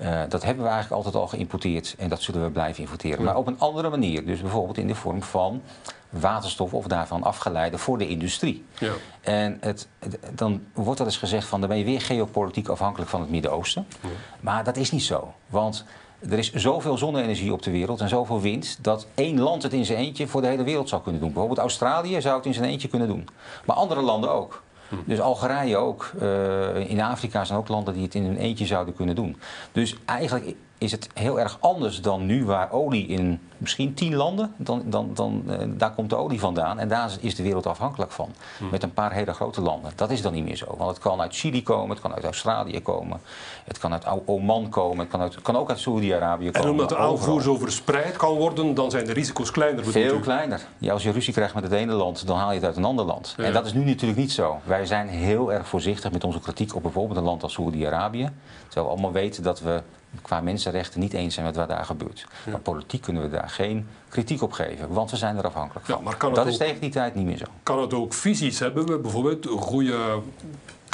Uh, 0.00 0.20
dat 0.28 0.44
hebben 0.44 0.64
we 0.64 0.70
eigenlijk 0.70 1.04
altijd 1.04 1.22
al 1.22 1.28
geïmporteerd 1.28 1.94
en 1.98 2.08
dat 2.08 2.22
zullen 2.22 2.44
we 2.44 2.50
blijven 2.50 2.82
importeren. 2.82 3.18
Ja. 3.18 3.24
Maar 3.24 3.36
op 3.36 3.46
een 3.46 3.58
andere 3.58 3.90
manier. 3.90 4.26
Dus 4.26 4.40
bijvoorbeeld 4.40 4.78
in 4.78 4.86
de 4.86 4.94
vorm 4.94 5.22
van 5.22 5.62
waterstof 6.10 6.74
of 6.74 6.86
daarvan 6.86 7.22
afgeleide 7.22 7.78
voor 7.78 7.98
de 7.98 8.08
industrie. 8.08 8.64
Ja. 8.78 8.92
En 9.20 9.56
het, 9.60 9.88
dan 10.32 10.62
wordt 10.72 11.00
er 11.00 11.06
eens 11.06 11.16
gezegd 11.16 11.46
van 11.46 11.60
dan 11.60 11.68
ben 11.68 11.78
je 11.78 11.84
weer 11.84 12.00
geopolitiek 12.00 12.68
afhankelijk 12.68 13.10
van 13.10 13.20
het 13.20 13.30
Midden-Oosten. 13.30 13.86
Ja. 14.00 14.08
Maar 14.40 14.64
dat 14.64 14.76
is 14.76 14.90
niet 14.90 15.02
zo. 15.02 15.34
Want 15.46 15.84
er 16.30 16.38
is 16.38 16.52
zoveel 16.52 16.98
zonne-energie 16.98 17.52
op 17.52 17.62
de 17.62 17.70
wereld 17.70 18.00
en 18.00 18.08
zoveel 18.08 18.40
wind 18.40 18.78
dat 18.80 19.06
één 19.14 19.40
land 19.40 19.62
het 19.62 19.72
in 19.72 19.84
zijn 19.84 19.98
eentje 19.98 20.26
voor 20.26 20.40
de 20.40 20.46
hele 20.46 20.64
wereld 20.64 20.88
zou 20.88 21.02
kunnen 21.02 21.20
doen. 21.20 21.30
Bijvoorbeeld 21.30 21.60
Australië 21.60 22.20
zou 22.20 22.36
het 22.36 22.46
in 22.46 22.54
zijn 22.54 22.70
eentje 22.70 22.88
kunnen 22.88 23.08
doen. 23.08 23.28
Maar 23.64 23.76
andere 23.76 24.00
landen 24.00 24.32
ook. 24.32 24.62
Dus 25.04 25.20
Algerije 25.20 25.76
ook. 25.76 26.10
Uh, 26.22 26.90
in 26.90 27.00
Afrika 27.00 27.44
zijn 27.44 27.58
ook 27.58 27.68
landen 27.68 27.94
die 27.94 28.02
het 28.02 28.14
in 28.14 28.24
hun 28.24 28.36
eentje 28.36 28.66
zouden 28.66 28.94
kunnen 28.94 29.14
doen. 29.14 29.36
Dus 29.72 29.96
eigenlijk 30.04 30.54
is 30.78 30.92
het 30.92 31.08
heel 31.14 31.40
erg 31.40 31.56
anders 31.60 32.00
dan 32.00 32.26
nu, 32.26 32.44
waar 32.44 32.72
olie 32.72 33.06
in 33.06 33.40
misschien 33.58 33.94
tien 33.94 34.14
landen, 34.14 34.54
dan, 34.56 34.82
dan, 34.86 35.10
dan, 35.14 35.42
uh, 35.46 35.56
daar 35.66 35.92
komt 35.92 36.10
de 36.10 36.16
olie 36.16 36.40
vandaan. 36.40 36.78
En 36.78 36.88
daar 36.88 37.12
is 37.20 37.34
de 37.34 37.42
wereld 37.42 37.66
afhankelijk 37.66 38.12
van. 38.12 38.28
Hmm. 38.58 38.68
Met 38.70 38.82
een 38.82 38.92
paar 38.92 39.12
hele 39.12 39.32
grote 39.32 39.60
landen. 39.60 39.92
Dat 39.94 40.10
is 40.10 40.22
dan 40.22 40.32
niet 40.32 40.44
meer 40.44 40.56
zo. 40.56 40.74
Want 40.78 40.90
het 40.90 40.98
kan 40.98 41.20
uit 41.20 41.36
Chili 41.36 41.62
komen, 41.62 41.90
het 41.90 42.00
kan 42.00 42.14
uit 42.14 42.24
Australië 42.24 42.82
komen, 42.82 43.20
het 43.64 43.78
kan 43.78 43.92
uit 43.92 44.06
Oman 44.24 44.68
komen, 44.68 44.98
het 44.98 45.08
kan, 45.08 45.20
uit, 45.20 45.42
kan 45.42 45.56
ook 45.56 45.68
uit 45.68 45.78
Saoedi-Arabië 45.78 46.50
komen. 46.50 46.62
En 46.62 46.70
omdat 46.70 46.88
de 46.88 46.96
aanvoer 46.96 47.42
zo 47.42 47.56
verspreid 47.56 48.16
kan 48.16 48.34
worden, 48.34 48.74
dan 48.74 48.90
zijn 48.90 49.06
de 49.06 49.12
risico's 49.12 49.50
kleiner. 49.50 49.84
Veel 49.84 50.18
kleiner. 50.18 50.60
Ja, 50.78 50.92
als 50.92 51.02
je 51.02 51.10
ruzie 51.10 51.32
krijgt 51.32 51.54
met 51.54 51.62
het 51.62 51.72
ene 51.72 51.92
land, 51.92 52.26
dan 52.26 52.36
haal 52.36 52.48
je 52.48 52.54
het 52.54 52.64
uit 52.64 52.76
een 52.76 52.84
ander 52.84 53.04
land. 53.04 53.34
Ja. 53.36 53.44
En 53.44 53.52
dat 53.52 53.66
is 53.66 53.72
nu 53.72 53.84
natuurlijk 53.84 54.20
niet 54.20 54.32
zo. 54.32 54.60
Wij 54.64 54.86
zijn 54.86 55.08
heel 55.08 55.52
erg 55.52 55.68
voorzichtig 55.68 56.12
met 56.12 56.24
onze 56.24 56.40
kritiek 56.40 56.74
op 56.74 56.82
bijvoorbeeld 56.82 57.18
een 57.18 57.24
land 57.24 57.42
als 57.42 57.52
Saoedi-Arabië. 57.52 58.30
Terwijl 58.64 58.86
we 58.86 58.92
allemaal 58.92 59.12
weten 59.12 59.42
dat 59.42 59.60
we 59.60 59.82
qua 60.22 60.40
mensenrechten 60.40 61.00
niet 61.00 61.12
eens 61.12 61.34
zijn 61.34 61.46
met 61.46 61.56
wat 61.56 61.68
daar 61.68 61.84
gebeurt. 61.84 62.26
Ja. 62.44 62.50
Maar 62.50 62.60
politiek 62.60 63.02
kunnen 63.02 63.22
we 63.22 63.28
daar 63.28 63.48
geen 63.48 63.86
kritiek 64.14 64.42
op 64.42 64.52
geven, 64.52 64.92
want 64.92 65.10
we 65.10 65.16
zijn 65.16 65.36
er 65.36 65.44
afhankelijk 65.44 65.86
van. 65.86 66.04
Ja, 66.04 66.28
dat 66.28 66.38
ook, 66.38 66.46
is 66.46 66.56
tegen 66.56 66.80
die 66.80 66.90
tijd 66.90 67.14
niet 67.14 67.24
meer 67.24 67.36
zo. 67.36 67.44
Kan 67.62 67.80
het 67.80 67.94
ook 67.94 68.14
visies 68.14 68.58
hebben? 68.58 68.86
We 68.86 68.98
bijvoorbeeld 68.98 69.46
goede 69.46 70.20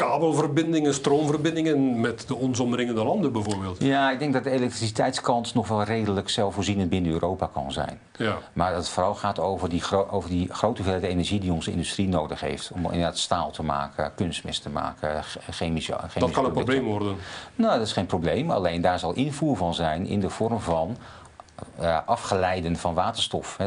kabelverbindingen, 0.06 0.94
stroomverbindingen 0.94 2.00
met 2.00 2.28
de 2.28 2.34
ons 2.34 2.60
omringende 2.60 3.04
landen 3.04 3.32
bijvoorbeeld? 3.32 3.82
Ja, 3.82 4.10
ik 4.10 4.18
denk 4.18 4.32
dat 4.32 4.44
de 4.44 4.50
elektriciteitskans 4.50 5.54
nog 5.54 5.68
wel 5.68 5.82
redelijk 5.82 6.28
zelfvoorzienend 6.28 6.90
binnen 6.90 7.12
Europa 7.12 7.50
kan 7.52 7.72
zijn. 7.72 8.00
Ja. 8.16 8.38
Maar 8.52 8.70
dat 8.70 8.78
het 8.78 8.88
vooral 8.88 9.14
gaat 9.14 9.38
over 9.38 9.68
die, 9.68 9.82
over 10.10 10.30
die 10.30 10.52
grote 10.52 10.82
hoeveelheid 10.82 11.12
energie 11.12 11.40
die 11.40 11.52
onze 11.52 11.70
industrie 11.70 12.08
nodig 12.08 12.40
heeft. 12.40 12.70
Om 12.74 12.84
inderdaad 12.84 13.18
staal 13.18 13.50
te 13.50 13.62
maken, 13.62 14.12
kunstmest 14.14 14.62
te 14.62 14.68
maken, 14.68 15.22
chemische, 15.50 15.92
chemische 15.92 16.18
Dat 16.18 16.30
kan 16.30 16.44
een 16.44 16.52
probleem 16.52 16.84
worden? 16.84 17.16
Nou, 17.54 17.78
dat 17.78 17.86
is 17.86 17.92
geen 17.92 18.06
probleem. 18.06 18.50
Alleen 18.50 18.80
daar 18.80 18.98
zal 18.98 19.12
invoer 19.12 19.56
van 19.56 19.74
zijn 19.74 20.06
in 20.06 20.20
de 20.20 20.30
vorm 20.30 20.60
van 20.60 20.96
afgeleiden 22.06 22.76
van 22.76 22.94
waterstof. 22.94 23.58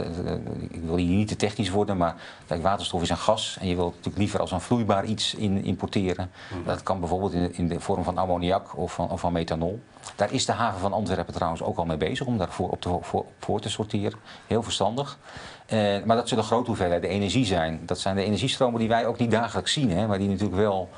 Ik 0.69 0.81
wil 0.83 0.95
hier 0.95 1.15
niet 1.15 1.27
te 1.27 1.35
technisch 1.35 1.69
worden, 1.69 1.97
maar 1.97 2.15
kijk, 2.47 2.61
waterstof 2.61 3.01
is 3.01 3.09
een 3.09 3.17
gas 3.17 3.57
en 3.59 3.67
je 3.67 3.75
wilt 3.75 3.91
natuurlijk 3.91 4.17
liever 4.17 4.39
als 4.39 4.51
een 4.51 4.61
vloeibaar 4.61 5.05
iets 5.05 5.33
in, 5.33 5.63
importeren. 5.63 6.31
Mm. 6.53 6.63
Dat 6.65 6.83
kan 6.83 6.99
bijvoorbeeld 6.99 7.33
in, 7.33 7.55
in, 7.55 7.67
de 7.67 7.79
vorm 7.79 8.03
van 8.03 8.17
ammoniak 8.17 8.77
of 8.77 8.93
van, 8.93 9.09
of 9.09 9.19
van, 9.19 9.31
methanol. 9.31 9.81
Daar 10.15 10.31
is 10.31 10.45
de 10.45 10.51
haven 10.51 10.79
van 10.79 10.93
Antwerpen 10.93 11.33
trouwens 11.33 11.61
ook 11.61 11.77
al 11.77 11.85
mee 11.85 11.97
bezig 11.97 12.27
om 12.27 12.37
daarvoor 12.37 12.69
op 12.69 12.81
te, 12.81 12.97
voor, 13.01 13.25
voor 13.39 13.59
te 13.59 13.69
sorteren. 13.69 14.19
Heel 14.47 14.63
verstandig. 14.63 15.17
Eh, 15.65 16.03
maar 16.05 16.15
dat 16.15 16.27
zullen 16.27 16.43
grote 16.43 16.67
hoeveelheden 16.67 17.09
energie 17.09 17.45
zijn. 17.45 17.79
Dat 17.85 17.99
zijn 17.99 18.15
de 18.15 18.23
energiestromen 18.23 18.79
die 18.79 18.89
wij 18.89 19.05
ook 19.05 19.17
niet 19.17 19.31
dagelijks 19.31 19.73
zien, 19.73 19.91
hè, 19.91 20.07
maar 20.07 20.17
die 20.17 20.29
natuurlijk 20.29 20.57
wel 20.57 20.89
eh, 20.91 20.97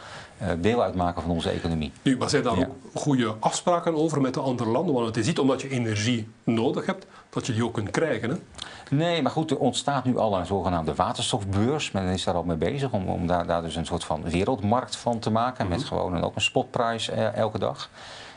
deel 0.60 0.84
uitmaken 0.84 1.21
van 1.21 1.32
onze 1.32 1.50
economie. 1.50 1.91
Nu, 2.02 2.17
maar 2.17 2.30
zijn 2.30 2.43
daar 2.43 2.58
Ja. 2.60 2.65
ook 2.65 3.02
goede 3.02 3.36
afspraken 3.39 3.95
over 3.95 4.21
met 4.21 4.34
de 4.34 4.39
andere 4.39 4.69
landen? 4.69 4.93
Want 4.93 5.06
het 5.08 5.17
is 5.17 5.26
niet 5.28 5.39
omdat 5.39 5.62
je 5.62 5.69
energie 5.69 6.28
nodig 6.43 6.86
hebt, 6.86 7.06
dat 7.30 7.45
je 7.45 7.54
die 7.54 7.65
ook 7.65 7.74
kunt 7.74 7.89
krijgen. 7.89 8.30
Hè? 8.30 8.36
Nee, 8.95 9.21
maar 9.21 9.32
goed, 9.32 9.52
er 9.52 9.58
ontstaat 9.58 10.04
nu 10.06 10.17
al 10.17 10.38
een 10.39 10.45
zogenaamde 10.45 10.95
waterstofbeurs. 10.95 11.91
Men 11.91 12.04
is 12.06 12.24
daar 12.24 12.36
al 12.36 12.43
mee 12.43 12.58
bezig 12.58 12.91
om, 12.91 13.08
om 13.08 13.28
daar, 13.28 13.48
daar 13.48 13.62
dus 13.62 13.76
een 13.76 13.86
soort 13.86 14.04
van 14.04 14.24
wereldmarkt 14.24 14.95
van 14.95 15.19
te 15.19 15.32
maken. 15.32 15.67
Met 15.67 15.84
gewoon 15.84 16.13
een, 16.15 16.24
ook 16.24 16.36
een 16.36 16.41
spotprijs 16.41 17.10
eh, 17.10 17.34
elke 17.36 17.60
dag. 17.60 17.89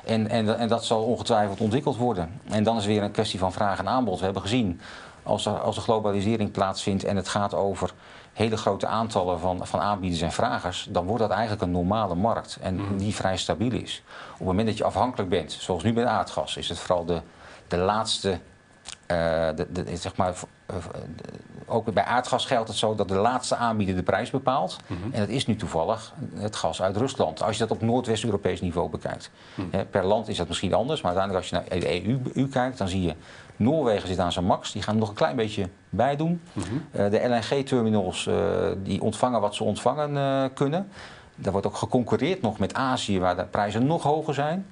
En, 0.05 0.29
en, 0.29 0.59
en 0.59 0.69
dat 0.69 0.85
zal 0.85 1.03
ongetwijfeld 1.03 1.61
ontwikkeld 1.61 1.97
worden. 1.97 2.41
En 2.51 2.63
dan 2.63 2.77
is 2.77 2.85
het 2.85 2.93
weer 2.93 3.03
een 3.03 3.11
kwestie 3.11 3.39
van 3.39 3.53
vraag 3.53 3.79
en 3.79 3.89
aanbod. 3.89 4.19
We 4.19 4.25
hebben 4.25 4.43
gezien, 4.43 4.81
als 5.23 5.47
er, 5.47 5.59
als 5.59 5.77
er 5.77 5.83
globalisering 5.83 6.51
plaatsvindt 6.51 7.05
en 7.05 7.17
het 7.17 7.29
gaat 7.29 7.55
over 7.55 7.93
hele 8.39 8.57
grote 8.57 8.87
aantallen 8.87 9.41
van, 9.41 9.67
van 9.67 9.81
aanbieders 9.81 10.23
en 10.23 10.33
vragers, 10.33 10.89
dan 10.91 11.07
wordt 11.07 11.23
dat 11.23 11.31
eigenlijk 11.31 11.63
een 11.63 11.71
normale 11.71 12.15
markt 12.15 12.59
en 12.61 12.97
die 12.97 13.15
vrij 13.15 13.37
stabiel 13.37 13.73
is. 13.73 14.03
Op 14.33 14.39
het 14.39 14.47
moment 14.47 14.67
dat 14.67 14.77
je 14.77 14.85
afhankelijk 14.85 15.29
bent, 15.31 15.53
zoals 15.53 15.83
nu 15.83 15.93
met 15.93 16.05
aardgas, 16.07 16.57
is 16.57 16.69
het 16.69 16.79
vooral 16.79 17.05
de, 17.05 17.21
de 17.69 17.77
laatste 17.77 18.39
eh, 19.07 19.17
de, 19.55 19.67
de, 19.73 19.97
zeg 19.97 20.17
maar, 20.17 20.35
eh, 20.67 20.75
de- 21.17 21.23
ook 21.71 21.93
bij 21.93 22.05
aardgas 22.05 22.47
geldt 22.47 22.69
het 22.69 22.77
zo 22.79 22.95
dat 22.95 23.09
de 23.09 23.15
laatste 23.15 23.57
aanbieder 23.57 23.97
de 23.97 24.03
prijs 24.03 24.31
bepaalt. 24.31 24.77
En 25.13 25.21
dat 25.21 25.29
is 25.29 25.47
nu 25.47 25.57
toevallig 25.57 26.13
het 26.35 26.57
gas 26.57 26.83
uit 26.83 26.97
Rusland. 26.97 27.43
Als 27.43 27.57
je 27.59 27.67
dat 27.67 27.77
op 27.77 27.83
Noordwest-Europees 27.83 28.61
niveau 28.61 28.89
bekijkt. 28.91 29.31
Hè, 29.71 29.85
per 29.85 30.05
land 30.05 30.29
is 30.29 30.37
dat 30.37 30.49
misschien 30.49 30.75
anders, 30.75 31.01
maar 31.03 31.17
uiteindelijk 31.17 31.51
als 31.53 31.63
je 31.65 31.71
naar 31.71 31.81
de 31.81 32.07
EU, 32.07 32.21
EU 32.35 32.49
kijkt, 32.49 32.79
dan 32.79 32.89
zie 32.89 33.03
je 33.03 33.15
Noorwegen 33.57 34.09
zit 34.09 34.19
aan 34.19 34.33
zijn 34.33 34.45
max. 34.45 34.73
Die 34.73 34.83
gaan 34.83 34.99
nog 34.99 35.09
een 35.09 35.15
klein 35.15 35.37
beetje 35.37 35.69
bij 35.91 36.17
doen. 36.17 36.41
Eh, 36.91 37.11
de 37.11 37.29
LNG-terminals 37.29 38.27
eh, 38.27 38.35
die 38.83 39.03
ontvangen 39.03 39.41
wat 39.41 39.55
ze 39.55 39.65
ontvangen 39.65 40.17
eh, 40.17 40.45
kunnen. 40.55 40.89
Daar 41.35 41.53
wordt 41.53 41.67
ook 41.67 41.77
geconcurreerd 41.77 42.43
nog 42.43 42.59
met 42.59 42.75
Azië, 42.75 43.21
waar 43.21 43.37
de 43.37 43.45
prijzen 43.45 43.87
nog 43.87 44.03
hoger 44.03 44.35
zijn. 44.35 44.67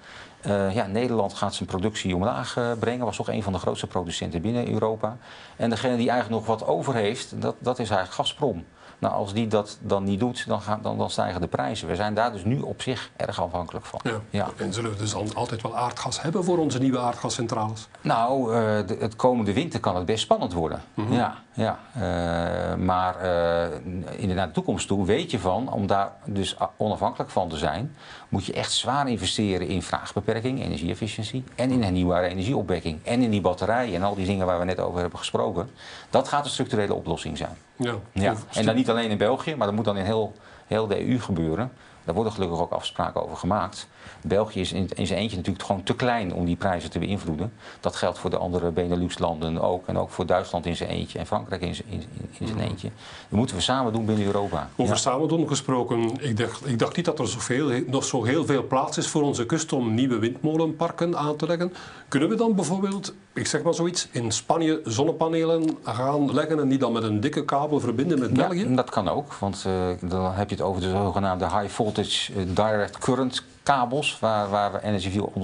Ja, 0.72 0.86
Nederland 0.86 1.34
gaat 1.34 1.54
zijn 1.54 1.68
productie 1.68 2.14
omlaag 2.14 2.58
brengen. 2.78 3.04
Was 3.04 3.16
toch 3.16 3.28
een 3.28 3.42
van 3.42 3.52
de 3.52 3.58
grootste 3.58 3.86
producenten 3.86 4.40
binnen 4.42 4.72
Europa. 4.72 5.16
En 5.56 5.70
degene 5.70 5.96
die 5.96 6.10
eigenlijk 6.10 6.46
nog 6.46 6.58
wat 6.58 6.68
over 6.68 6.94
heeft, 6.94 7.42
dat, 7.42 7.54
dat 7.58 7.78
is 7.78 7.90
eigenlijk 7.90 8.12
Gazprom. 8.12 8.64
Nou, 8.98 9.14
als 9.14 9.32
die 9.32 9.46
dat 9.46 9.78
dan 9.80 10.04
niet 10.04 10.20
doet, 10.20 10.44
dan, 10.46 10.60
gaan, 10.62 10.78
dan, 10.82 10.98
dan 10.98 11.10
stijgen 11.10 11.40
de 11.40 11.46
prijzen. 11.46 11.88
We 11.88 11.94
zijn 11.96 12.14
daar 12.14 12.32
dus 12.32 12.44
nu 12.44 12.60
op 12.60 12.82
zich 12.82 13.10
erg 13.16 13.40
afhankelijk 13.42 13.84
van. 13.86 14.00
Ja. 14.02 14.20
Ja. 14.30 14.48
En 14.56 14.72
zullen 14.72 14.90
we 14.90 14.96
dus 14.96 15.10
dan 15.12 15.34
altijd 15.34 15.62
wel 15.62 15.76
aardgas 15.76 16.22
hebben 16.22 16.44
voor 16.44 16.58
onze 16.58 16.78
nieuwe 16.78 16.98
aardgascentrales? 16.98 17.88
Nou, 18.00 18.54
eh, 18.54 18.86
de- 18.86 18.96
het 19.00 19.16
komende 19.16 19.52
winter 19.52 19.80
kan 19.80 19.96
het 19.96 20.04
best 20.06 20.22
spannend 20.22 20.52
worden. 20.52 20.82
Ja, 21.10 21.34
ja. 21.52 21.78
Eh, 21.94 22.76
maar 22.76 23.16
eh, 23.20 23.74
in 24.16 24.28
de, 24.28 24.34
naar 24.34 24.46
de 24.46 24.52
toekomst 24.52 24.86
toe 24.86 25.04
weet 25.06 25.30
je 25.30 25.38
van, 25.38 25.72
om 25.72 25.86
daar 25.86 26.12
dus 26.24 26.56
onafhankelijk 26.76 27.30
van 27.30 27.48
te 27.48 27.56
zijn, 27.56 27.94
moet 28.28 28.44
je 28.46 28.52
echt 28.52 28.72
zwaar 28.72 29.08
investeren 29.08 29.68
in 29.68 29.82
vraagbeperking, 29.82 30.62
energieefficiëntie 30.62 31.44
en 31.54 31.70
in 31.70 31.82
hernieuwbare 31.82 32.26
energieopwekking 32.28 32.98
en 33.04 33.22
in 33.22 33.30
die 33.30 33.40
batterijen 33.40 33.94
en 33.94 34.02
al 34.02 34.14
die 34.14 34.26
dingen 34.26 34.46
waar 34.46 34.58
we 34.58 34.64
net 34.64 34.80
over 34.80 35.00
hebben 35.00 35.18
gesproken. 35.18 35.70
Dat 36.10 36.28
gaat 36.28 36.44
een 36.44 36.50
structurele 36.50 36.94
oplossing 36.94 37.36
zijn. 37.38 37.56
Ja. 37.76 37.94
Ja. 38.12 38.34
En 38.52 38.64
dan 38.64 38.74
niet 38.74 38.90
alleen 38.90 39.10
in 39.10 39.18
België, 39.18 39.54
maar 39.54 39.66
dat 39.66 39.76
moet 39.76 39.84
dan 39.84 39.96
in 39.96 40.04
heel, 40.04 40.32
heel 40.66 40.86
de 40.86 41.08
EU 41.08 41.20
gebeuren. 41.20 41.72
Daar 42.04 42.14
worden 42.14 42.32
gelukkig 42.32 42.60
ook 42.60 42.72
afspraken 42.72 43.22
over 43.22 43.36
gemaakt. 43.36 43.88
België 44.22 44.60
is 44.60 44.72
in, 44.72 44.88
in 44.94 45.06
zijn 45.06 45.18
eentje 45.18 45.36
natuurlijk 45.36 45.64
gewoon 45.64 45.82
te 45.82 45.94
klein 45.94 46.34
om 46.34 46.44
die 46.44 46.56
prijzen 46.56 46.90
te 46.90 46.98
beïnvloeden. 46.98 47.52
Dat 47.80 47.96
geldt 47.96 48.18
voor 48.18 48.30
de 48.30 48.36
andere 48.38 48.70
Benelux-landen 48.70 49.60
ook. 49.60 49.86
En 49.86 49.98
ook 49.98 50.10
voor 50.10 50.26
Duitsland 50.26 50.66
in 50.66 50.76
zijn 50.76 50.90
eentje 50.90 51.18
en 51.18 51.26
Frankrijk 51.26 51.62
in 51.62 51.74
zijn, 51.74 51.88
in, 51.90 52.02
in 52.38 52.46
zijn 52.46 52.60
eentje. 52.60 52.90
Dat 53.28 53.38
moeten 53.38 53.56
we 53.56 53.62
samen 53.62 53.92
doen 53.92 54.04
binnen 54.04 54.26
Europa. 54.26 54.68
Over 54.76 54.94
Ja. 54.94 55.00
samen 55.00 55.28
doen 55.28 55.48
gesproken, 55.48 56.10
ik 56.20 56.36
dacht, 56.36 56.66
ik 56.68 56.78
dacht 56.78 56.96
niet 56.96 57.04
dat 57.04 57.18
er 57.18 57.28
zoveel, 57.28 57.82
nog 57.86 58.04
zo 58.04 58.24
heel 58.24 58.44
veel 58.46 58.66
plaats 58.66 58.98
is 58.98 59.08
voor 59.08 59.22
onze 59.22 59.46
kust 59.46 59.72
om 59.72 59.94
nieuwe 59.94 60.18
windmolenparken 60.18 61.16
aan 61.16 61.36
te 61.36 61.46
leggen. 61.46 61.72
Kunnen 62.08 62.28
we 62.28 62.34
dan 62.34 62.54
bijvoorbeeld, 62.54 63.14
ik 63.32 63.46
zeg 63.46 63.62
maar 63.62 63.74
zoiets, 63.74 64.08
in 64.10 64.32
Spanje 64.32 64.80
zonnepanelen 64.84 65.76
gaan 65.82 66.34
leggen 66.34 66.60
en 66.60 66.68
die 66.68 66.78
dan 66.78 66.92
met 66.92 67.02
een 67.02 67.20
dikke 67.20 67.44
kabel 67.44 67.80
verbinden 67.80 68.18
met 68.18 68.30
Ja, 68.36 68.48
België? 68.48 68.74
dat 68.74 68.90
kan 68.90 69.08
ook, 69.08 69.32
want 69.34 69.62
eh, 69.66 69.72
dan 70.00 70.32
heb 70.32 70.48
je 70.50 70.56
het 70.56 70.64
over 70.64 70.80
de 70.80 70.90
zogenaamde 70.90 71.44
high 71.44 71.66
voltage 71.68 72.32
eh, 72.32 72.42
direct 72.54 72.98
current 72.98 73.42
kabels, 73.66 74.18
waar, 74.18 74.48
waar 74.48 74.82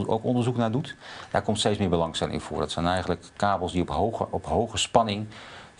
ook 0.06 0.24
onderzoek 0.24 0.56
naar 0.56 0.70
doet. 0.70 0.96
Daar 1.30 1.42
komt 1.42 1.58
steeds 1.58 1.78
meer 1.78 1.88
belangstelling 1.88 2.42
voor. 2.42 2.58
Dat 2.58 2.70
zijn 2.70 2.86
eigenlijk 2.86 3.24
kabels 3.36 3.72
die 3.72 3.82
op 3.82 3.90
hoge, 3.90 4.26
op 4.30 4.46
hoge 4.46 4.76
spanning 4.76 5.26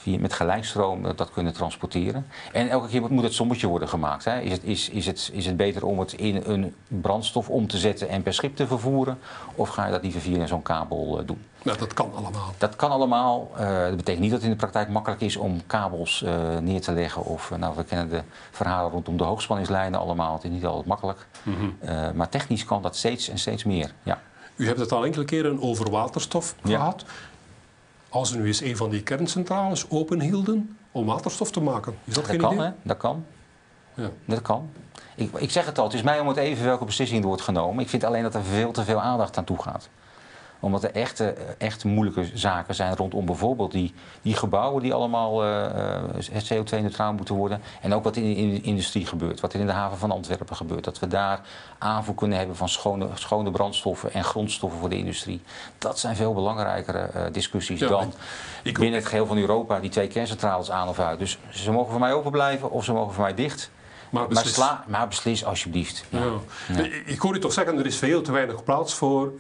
via, 0.03 0.19
met 0.19 0.33
gelijkstroom 0.33 1.07
eh, 1.07 1.17
dat 1.17 1.31
kunnen 1.31 1.53
transporteren. 1.53 2.27
En 2.53 2.69
elke 2.69 2.89
keer 2.89 3.01
moet, 3.01 3.11
moet 3.11 3.25
het 3.25 3.33
sommetje 3.33 3.67
worden 3.67 3.89
gemaakt. 3.89 4.25
Hè. 4.25 4.41
Is, 4.41 4.53
het, 4.53 4.65
is, 4.65 4.89
is, 4.89 5.07
het, 5.07 5.31
is 5.33 5.47
het 5.47 5.57
beter 5.57 5.87
om 5.87 5.99
het 5.99 6.13
in 6.13 6.43
een 6.47 6.75
brandstof 6.89 7.49
om 7.49 7.67
te 7.67 7.79
zetten 7.79 8.09
en 8.09 8.23
per 8.23 8.35
schip 8.35 8.57
te 8.57 8.67
vervoeren? 8.67 9.19
Of 9.55 9.69
ga 9.69 9.87
je 9.87 9.93
dat 9.93 10.03
liever 10.03 10.21
via 10.21 10.47
zo'n 10.47 10.63
kabel 10.63 11.19
eh, 11.19 11.27
doen? 11.27 11.45
Ja, 11.65 11.75
dat 11.75 11.95
kan 11.95 12.11
allemaal. 12.15 12.53
Dat 12.59 12.77
kan 12.77 12.91
allemaal. 12.91 13.51
Eh, 13.57 13.83
dat 13.87 13.97
betekent 13.97 14.21
niet 14.23 14.31
dat 14.31 14.39
het 14.41 14.49
in 14.49 14.55
de 14.55 14.61
praktijk 14.61 14.89
makkelijk 14.89 15.21
is 15.21 15.37
om 15.37 15.67
kabels 15.67 16.23
eh, 16.23 16.59
neer 16.59 16.81
te 16.81 16.93
leggen. 16.93 17.25
Of, 17.25 17.51
eh, 17.51 17.59
nou, 17.59 17.77
we 17.77 17.85
kennen 17.85 18.09
de 18.09 18.23
verhalen 18.51 18.91
rondom 18.91 19.17
de 19.17 19.25
hoogspanningslijnen 19.25 20.01
allemaal. 20.01 20.35
Het 20.35 20.45
is 20.45 20.51
niet 20.51 20.65
altijd 20.67 20.87
makkelijk. 20.87 21.27
Eh, 21.81 22.11
maar 22.11 22.29
technisch 22.29 22.65
kan 22.65 22.83
dat 22.83 22.97
steeds 22.97 23.29
en 23.29 23.39
steeds 23.39 23.65
meer. 23.65 23.93
Ja. 24.03 24.21
U 24.57 24.67
hebt 24.67 24.79
het 24.81 24.93
al 24.93 25.05
enkele 25.05 25.25
keren 25.25 25.63
over 25.63 25.91
waterstof 25.91 26.55
Ja. 26.63 26.77
gehad. 26.79 27.05
Als 28.09 28.31
we 28.31 28.39
nu 28.39 28.47
eens 28.47 28.61
een 28.61 28.77
van 28.77 28.91
die 28.91 29.03
kerncentrales 29.03 29.91
openhielden 29.91 30.77
om 30.93 31.07
waterstof 31.07 31.51
te 31.51 31.61
maken, 31.61 31.93
is 32.05 32.15
dat, 32.15 32.23
Dat 32.23 32.33
geen 32.33 32.41
kan, 32.41 32.53
idee? 32.53 32.65
hè? 32.65 32.71
Dat 32.83 32.97
kan. 32.97 33.25
Ja. 33.95 34.11
Dat 34.25 34.43
kan. 34.43 34.71
Ik, 35.15 35.33
ik 35.35 35.51
zeg 35.51 35.67
het 35.67 35.79
al, 35.79 35.85
het 35.85 35.95
is 35.95 36.03
mij 36.03 36.21
om 36.21 36.29
het 36.29 36.37
even 36.37 36.65
welke 36.65 36.85
beslissing 36.85 37.21
er 37.21 37.27
wordt 37.27 37.43
genomen. 37.43 37.83
Ik 37.83 37.89
vind 37.89 38.05
alleen 38.05 38.23
dat 38.23 38.35
er 38.35 38.43
veel 38.45 38.73
te 38.73 38.85
veel 38.85 39.01
aandacht 39.01 39.37
aan 39.39 39.45
toe 39.45 39.63
gaat 39.63 39.89
omdat 40.63 40.85
er 40.85 40.91
echte, 40.95 41.35
echt 41.59 41.85
moeilijke 41.85 42.31
zaken 42.35 42.75
zijn 42.75 42.97
rondom 42.97 43.27
bijvoorbeeld 43.27 43.73
die, 43.73 43.95
die 44.23 44.35
gebouwen 44.37 44.83
die 44.83 44.95
allemaal 44.95 45.43
eh, 45.45 45.65
eh, 45.97 46.43
CO2-neutraal 46.53 47.13
moeten 47.13 47.35
worden. 47.35 47.61
En 47.81 47.95
ook 47.95 48.05
wat 48.05 48.17
in, 48.17 48.35
in 48.37 48.51
de 48.55 48.61
industrie 48.61 49.07
gebeurt, 49.07 49.41
wat 49.41 49.53
er 49.53 49.61
in 49.61 49.67
de 49.67 49.73
haven 49.73 49.99
van 49.99 50.11
Antwerpen 50.11 50.57
gebeurt. 50.57 50.85
Dat 50.85 50.99
we 50.99 51.07
daar 51.07 51.41
aanvoer 51.79 52.15
kunnen 52.15 52.39
hebben 52.39 52.57
van 52.57 52.69
schone, 52.69 53.09
schone 53.15 53.51
brandstoffen 53.51 54.13
en 54.13 54.25
grondstoffen 54.25 54.81
voor 54.81 54.89
de 54.89 54.97
industrie. 54.99 55.41
Dat 55.79 55.99
zijn 55.99 56.17
veel 56.17 56.35
belangrijkere 56.35 56.99
eh, 56.99 57.23
discussies 57.33 57.81
Ja, 57.81 57.89
dan 57.89 58.13
ik- 58.63 58.79
binnen 58.79 58.99
het 59.01 59.09
geheel 59.09 59.27
van 59.27 59.39
Europa 59.39 59.81
die 59.81 59.91
twee 59.91 60.09
kerncentrales 60.09 60.71
aan 60.71 60.89
of 60.89 60.99
uit. 60.99 61.19
Dus 61.19 61.39
ze 61.51 61.73
mogen 61.73 61.91
voor 61.91 62.01
mij 62.01 62.13
open 62.13 62.31
blijven 62.31 62.71
of 62.71 62.85
ze 62.85 62.93
mogen 62.93 63.15
voor 63.15 63.23
mij 63.25 63.35
dicht. 63.35 63.71
Maar 64.11 64.21
Maar, 64.23 64.31
beslis. 64.31 64.55
sla, 64.55 64.85
maar 64.87 65.09
beslis 65.09 65.45
alsjeblieft. 65.45 66.05
Ja. 66.09 66.19
Ja. 66.69 66.87
Ik 67.07 67.19
hoor 67.19 67.35
u 67.37 67.39
toch 67.39 67.53
zeggen, 67.53 67.79
er 67.79 67.87
is 67.87 67.97
veel 67.97 68.23
te 68.23 68.33
weinig 68.33 68.65
plaats 68.65 68.95
voor 68.95 69.33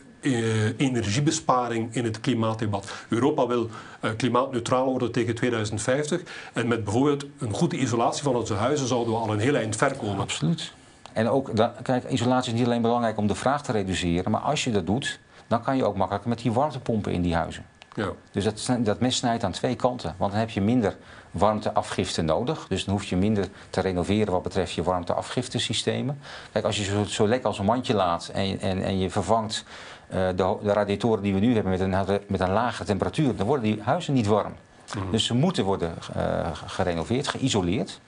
energiebesparing 0.76 1.94
in 1.94 2.04
het 2.04 2.20
klimaatdebat. 2.20 2.92
Europa 3.08 3.46
wil 3.46 3.70
eh, 4.00 4.10
klimaatneutraal 4.16 4.84
worden 4.84 5.12
tegen 5.12 5.34
2050. 5.34 6.22
En 6.52 6.68
met 6.68 6.84
bijvoorbeeld 6.84 7.24
een 7.38 7.52
goede 7.54 7.76
isolatie 7.76 8.22
van 8.22 8.36
onze 8.36 8.54
huizen 8.54 8.86
zouden 8.86 9.12
we 9.12 9.20
al 9.20 9.32
een 9.32 9.38
heel 9.38 9.54
eind 9.54 9.76
ver 9.76 9.96
komen. 9.96 10.20
Absoluut. 10.20 10.72
En 11.12 11.28
ook, 11.28 11.50
kijk, 11.82 12.10
isolatie 12.10 12.52
is 12.52 12.58
niet 12.58 12.66
alleen 12.66 12.82
belangrijk 12.82 13.16
om 13.16 13.26
de 13.26 13.34
vraag 13.34 13.62
te 13.62 13.72
reduceren, 13.72 14.30
maar 14.30 14.40
als 14.40 14.64
je 14.64 14.70
dat 14.70 14.86
doet, 14.86 15.18
dan 15.46 15.62
kan 15.62 15.76
je 15.76 15.84
ook 15.84 15.96
makkelijker 15.96 16.28
met 16.28 16.38
die 16.38 16.52
warmtepompen 16.52 17.12
in 17.12 17.22
die 17.22 17.34
huizen. 17.34 17.64
Ja. 17.94 18.12
Dus 18.30 18.44
dat, 18.44 18.78
dat 18.80 19.00
mes 19.00 19.16
snijdt 19.16 19.44
aan 19.44 19.52
twee 19.52 19.76
kanten. 19.76 20.14
Want 20.18 20.30
dan 20.30 20.40
heb 20.40 20.50
je 20.50 20.60
minder 20.60 20.96
warmteafgifte 21.30 22.22
nodig. 22.22 22.66
Dus 22.68 22.84
dan 22.84 22.94
hoef 22.94 23.04
je 23.04 23.16
minder 23.16 23.48
te 23.70 23.80
renoveren 23.80 24.32
wat 24.32 24.42
betreft 24.42 24.72
je 24.72 24.82
warmteafgiftesystemen. 24.82 26.20
Kijk, 26.52 26.64
als 26.64 26.76
je 26.76 26.84
zo, 26.84 27.04
zo 27.04 27.28
lekker 27.28 27.48
als 27.48 27.58
een 27.58 27.64
mandje 27.64 27.94
laat 27.94 28.30
en, 28.32 28.60
en, 28.60 28.82
en 28.82 28.98
je 28.98 29.10
vervangt 29.10 29.64
eh, 29.64 30.01
de, 30.36 30.42
ho- 30.42 30.60
de 30.62 30.72
radiatoren 30.72 31.22
die 31.22 31.34
we 31.34 31.40
nu 31.40 31.54
hebben 31.54 31.72
met 31.72 31.80
een, 31.80 32.20
met 32.28 32.40
een 32.40 32.52
lage 32.52 32.84
temperatuur, 32.84 33.36
dan 33.36 33.46
worden 33.46 33.64
die 33.64 33.82
huizen 33.82 34.14
niet 34.14 34.26
warm. 34.26 34.52
Dus 35.10 35.24
ze 35.26 35.34
moeten 35.34 35.64
worden 35.64 35.94
eh, 36.14 36.50
gerenoveerd, 36.66 37.28
geïsoleerd. 37.28 38.00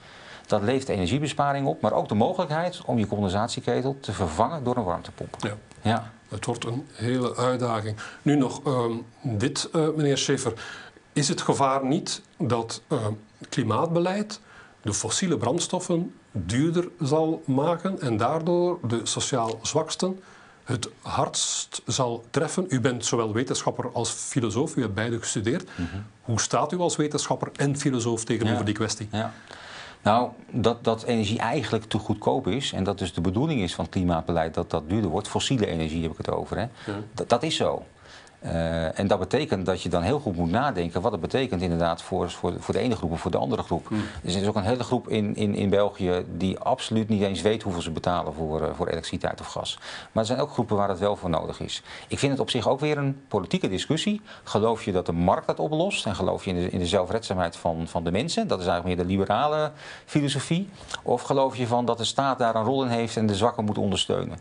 Dat 0.47 0.63
levert 0.63 0.89
energiebesparing 0.89 1.67
op, 1.67 1.81
maar 1.81 1.93
ook 1.93 2.09
de 2.09 2.15
mogelijkheid 2.15 2.81
om 2.85 2.99
je 2.99 3.07
condensatieketel 3.07 3.97
te 4.01 4.13
vervangen 4.13 4.65
door 4.65 4.77
een 4.77 4.85
warmtepomp. 4.85 5.37
Ja. 5.39 5.55
Ja. 5.83 6.11
Het 6.29 6.47
wordt 6.47 6.65
een 6.65 6.87
hele 6.93 7.37
uitdaging. 7.37 7.97
Nu 8.23 8.37
nog 8.37 8.61
ehm, 8.65 8.93
dit, 9.23 9.69
eh, 9.73 9.89
meneer 9.97 10.19
Scheffer. 10.19 10.53
Is 11.13 11.29
het 11.29 11.41
gevaar 11.41 11.85
niet 11.87 12.23
dat 12.39 12.83
ehm, 12.89 13.13
klimaatbeleid 13.49 14.41
de 14.83 14.95
fossiele 14.95 15.37
brandstoffen 15.37 16.15
duurder 16.33 16.89
zal 17.01 17.43
maken 17.47 18.01
en 18.01 18.17
daardoor 18.17 18.79
de 18.83 19.01
sociaal 19.03 19.59
zwaksten 19.63 20.21
het 20.65 20.89
hardst 21.03 21.83
zal 21.87 22.25
treffen? 22.31 22.67
U 22.69 22.81
bent 22.81 23.05
zowel 23.07 23.33
wetenschapper 23.33 23.91
als 23.93 24.11
filosoof, 24.11 24.77
u 24.77 24.81
hebt 24.83 24.95
beide 24.95 25.19
gestudeerd. 25.19 25.69
Hoe 26.23 26.41
staat 26.41 26.73
u 26.73 26.79
als 26.79 26.97
wetenschapper 26.97 27.51
en 27.57 27.77
filosoof 27.79 28.25
tegenover 28.25 28.59
Ja. 28.59 28.65
die 28.65 28.75
kwestie? 28.75 29.09
Ja. 29.13 29.33
Nou, 30.03 30.29
dat, 30.51 30.85
dat 30.85 31.03
energie 31.03 31.39
eigenlijk 31.39 31.85
te 31.85 31.99
goedkoop 31.99 32.47
is 32.47 32.73
en 32.73 32.85
dat 32.85 32.99
dus 32.99 33.13
de 33.13 33.21
bedoeling 33.21 33.61
is 33.61 33.75
van 33.75 33.85
het 33.85 33.93
klimaatbeleid 33.93 34.55
dat 34.55 34.71
dat 34.71 34.89
duurder 34.89 35.11
wordt, 35.11 35.29
fossiele 35.29 35.67
energie 35.67 36.03
heb 36.03 36.11
ik 36.11 36.17
het 36.17 36.31
over, 36.31 36.59
hè? 36.59 36.67
Dat, 37.15 37.29
dat 37.29 37.43
is 37.43 37.57
zo. 37.57 37.85
Uh, 38.45 38.99
en 38.99 39.07
dat 39.07 39.19
betekent 39.19 39.67
dat 39.67 39.83
je 39.83 39.89
dan 39.89 40.03
heel 40.03 40.19
goed 40.19 40.37
moet 40.37 40.51
nadenken 40.51 41.01
wat 41.01 41.13
het 41.13 41.21
betekent 41.21 41.63
inderdaad 41.63 42.03
voor, 42.03 42.31
voor, 42.31 42.53
voor 42.59 42.75
de 42.75 42.81
ene 42.81 42.97
groep 42.97 43.11
of 43.11 43.21
voor 43.21 43.31
de 43.31 43.37
andere 43.39 43.63
groep. 43.63 43.91
Mm. 43.91 44.03
Dus 44.23 44.35
er 44.35 44.43
is 44.43 44.49
ook 44.49 44.57
een 44.57 44.63
hele 44.63 44.85
groep 44.85 45.09
in, 45.09 45.37
in, 45.37 45.55
in 45.55 45.71
België 45.71 46.25
die 46.37 46.59
absoluut 46.59 47.09
niet 47.09 47.23
eens 47.23 47.43
weet 47.43 47.63
hoeveel 47.63 47.83
ze 47.83 47.91
betalen 47.91 48.35
voor, 48.35 48.61
uh, 48.61 48.69
voor 48.77 48.87
elektriciteit 48.87 49.41
of 49.41 49.47
gas. 49.47 49.79
Maar 50.13 50.23
er 50.23 50.29
zijn 50.29 50.41
ook 50.41 50.51
groepen 50.51 50.77
waar 50.77 50.89
het 50.89 50.99
wel 50.99 51.17
voor 51.17 51.31
nodig 51.31 51.61
is. 51.61 51.83
Ik 52.09 52.19
vind 52.19 52.33
het 52.33 52.41
op 52.41 52.51
zich 52.51 52.69
ook 52.69 52.81
weer 52.81 52.99
een 52.99 53.21
politieke 53.29 53.69
discussie. 53.69 54.21
Geloof 54.45 54.85
je 54.85 54.93
dat 54.93 55.07
de 55.07 55.13
markt 55.13 55.47
dat 55.47 55.59
oplost 55.59 56.07
en 56.07 56.15
geloof 56.15 56.45
je 56.45 56.51
in 56.51 56.57
de, 56.57 56.71
in 56.71 56.79
de 56.79 56.87
zelfredzaamheid 56.87 57.57
van, 57.57 57.89
van 57.89 58.05
de 58.05 58.11
mensen? 58.11 58.49
Dat 58.49 58.61
is 58.61 58.67
eigenlijk 58.67 58.97
meer 58.97 59.07
de 59.07 59.13
liberale 59.13 59.71
filosofie. 60.05 60.69
Of 61.03 61.23
geloof 61.23 61.57
je 61.57 61.67
van 61.67 61.85
dat 61.85 61.99
de 61.99 62.05
staat 62.05 62.39
daar 62.39 62.55
een 62.55 62.65
rol 62.65 62.83
in 62.83 62.91
heeft 62.91 63.17
en 63.17 63.27
de 63.27 63.35
zwakken 63.35 63.65
moet 63.65 63.79
ondersteunen? 63.79 64.39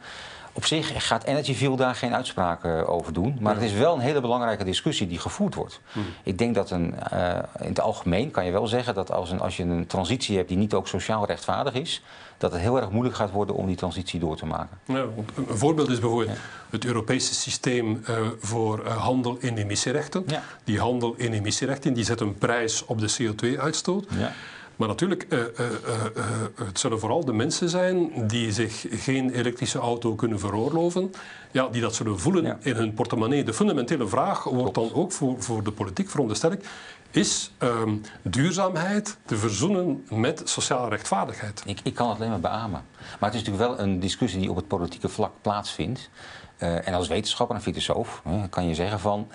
Op 0.55 0.65
zich 0.65 1.07
gaat 1.07 1.23
Energyville 1.23 1.75
daar 1.77 1.95
geen 1.95 2.13
uitspraken 2.13 2.87
over 2.87 3.13
doen. 3.13 3.37
Maar 3.39 3.53
het 3.53 3.63
is 3.63 3.73
wel 3.73 3.93
een 3.93 3.99
hele 3.99 4.21
belangrijke 4.21 4.63
discussie 4.63 5.07
die 5.07 5.19
gevoerd 5.19 5.55
wordt. 5.55 5.79
Hmm. 5.91 6.03
Ik 6.23 6.37
denk 6.37 6.55
dat 6.55 6.71
een, 6.71 6.95
uh, 7.13 7.37
in 7.59 7.67
het 7.67 7.79
algemeen 7.79 8.31
kan 8.31 8.45
je 8.45 8.51
wel 8.51 8.67
zeggen 8.67 8.93
dat 8.93 9.11
als, 9.11 9.31
een, 9.31 9.39
als 9.39 9.57
je 9.57 9.63
een 9.63 9.87
transitie 9.87 10.37
hebt 10.37 10.47
die 10.47 10.57
niet 10.57 10.73
ook 10.73 10.87
sociaal 10.87 11.25
rechtvaardig 11.25 11.73
is, 11.73 12.01
dat 12.37 12.51
het 12.51 12.61
heel 12.61 12.77
erg 12.77 12.89
moeilijk 12.89 13.15
gaat 13.15 13.31
worden 13.31 13.55
om 13.55 13.67
die 13.67 13.75
transitie 13.75 14.19
door 14.19 14.35
te 14.35 14.45
maken. 14.45 14.77
Ja, 14.85 15.05
een 15.35 15.57
voorbeeld 15.57 15.89
is 15.89 15.99
bijvoorbeeld 15.99 16.37
het 16.69 16.85
Europese 16.85 17.33
systeem 17.33 18.03
uh, 18.09 18.17
voor 18.39 18.83
uh, 18.85 18.97
handel 18.97 19.37
in 19.39 19.57
emissierechten. 19.57 20.23
Ja. 20.27 20.43
Die 20.63 20.79
handel 20.79 21.13
in 21.17 21.33
emissierechten 21.33 21.93
die 21.93 22.03
zet 22.03 22.19
een 22.19 22.37
prijs 22.37 22.85
op 22.85 22.99
de 22.99 23.15
CO2-uitstoot. 23.21 24.05
Ja. 24.17 24.31
Maar 24.75 24.87
natuurlijk, 24.87 25.25
uh, 25.29 25.39
uh, 25.39 25.45
uh, 25.59 26.25
het 26.65 26.79
zullen 26.79 26.99
vooral 26.99 27.25
de 27.25 27.33
mensen 27.33 27.69
zijn 27.69 28.27
die 28.27 28.51
zich 28.51 28.85
geen 28.89 29.29
elektrische 29.29 29.79
auto 29.79 30.15
kunnen 30.15 30.39
veroorloven, 30.39 31.11
ja, 31.51 31.67
die 31.67 31.81
dat 31.81 31.95
zullen 31.95 32.19
voelen 32.19 32.57
in 32.61 32.75
hun 32.75 32.93
portemonnee. 32.93 33.43
De 33.43 33.53
fundamentele 33.53 34.07
vraag 34.07 34.43
wordt 34.43 34.75
dan 34.75 34.93
ook 34.93 35.11
voor, 35.11 35.41
voor 35.41 35.63
de 35.63 35.71
politiek, 35.71 36.09
veronderstel 36.09 36.51
ik, 36.51 36.65
is 37.11 37.51
um, 37.59 38.01
duurzaamheid 38.21 39.17
te 39.25 39.37
verzoenen 39.37 40.05
met 40.09 40.41
sociale 40.43 40.89
rechtvaardigheid? 40.89 41.63
Ik, 41.65 41.79
ik 41.83 41.93
kan 41.93 42.09
het 42.09 42.17
alleen 42.17 42.29
maar 42.29 42.39
beamen. 42.39 42.85
Maar 43.19 43.31
het 43.31 43.39
is 43.39 43.43
natuurlijk 43.43 43.77
wel 43.77 43.85
een 43.85 43.99
discussie 43.99 44.39
die 44.39 44.49
op 44.49 44.55
het 44.55 44.67
politieke 44.67 45.09
vlak 45.09 45.31
plaatsvindt. 45.41 46.09
en 46.57 46.93
als 46.93 47.07
wetenschapper 47.07 47.55
en 47.55 47.61
filosoof 47.61 48.21
kan 48.49 48.67
je 48.67 48.75
zeggen 48.75 48.99
van... 48.99 49.27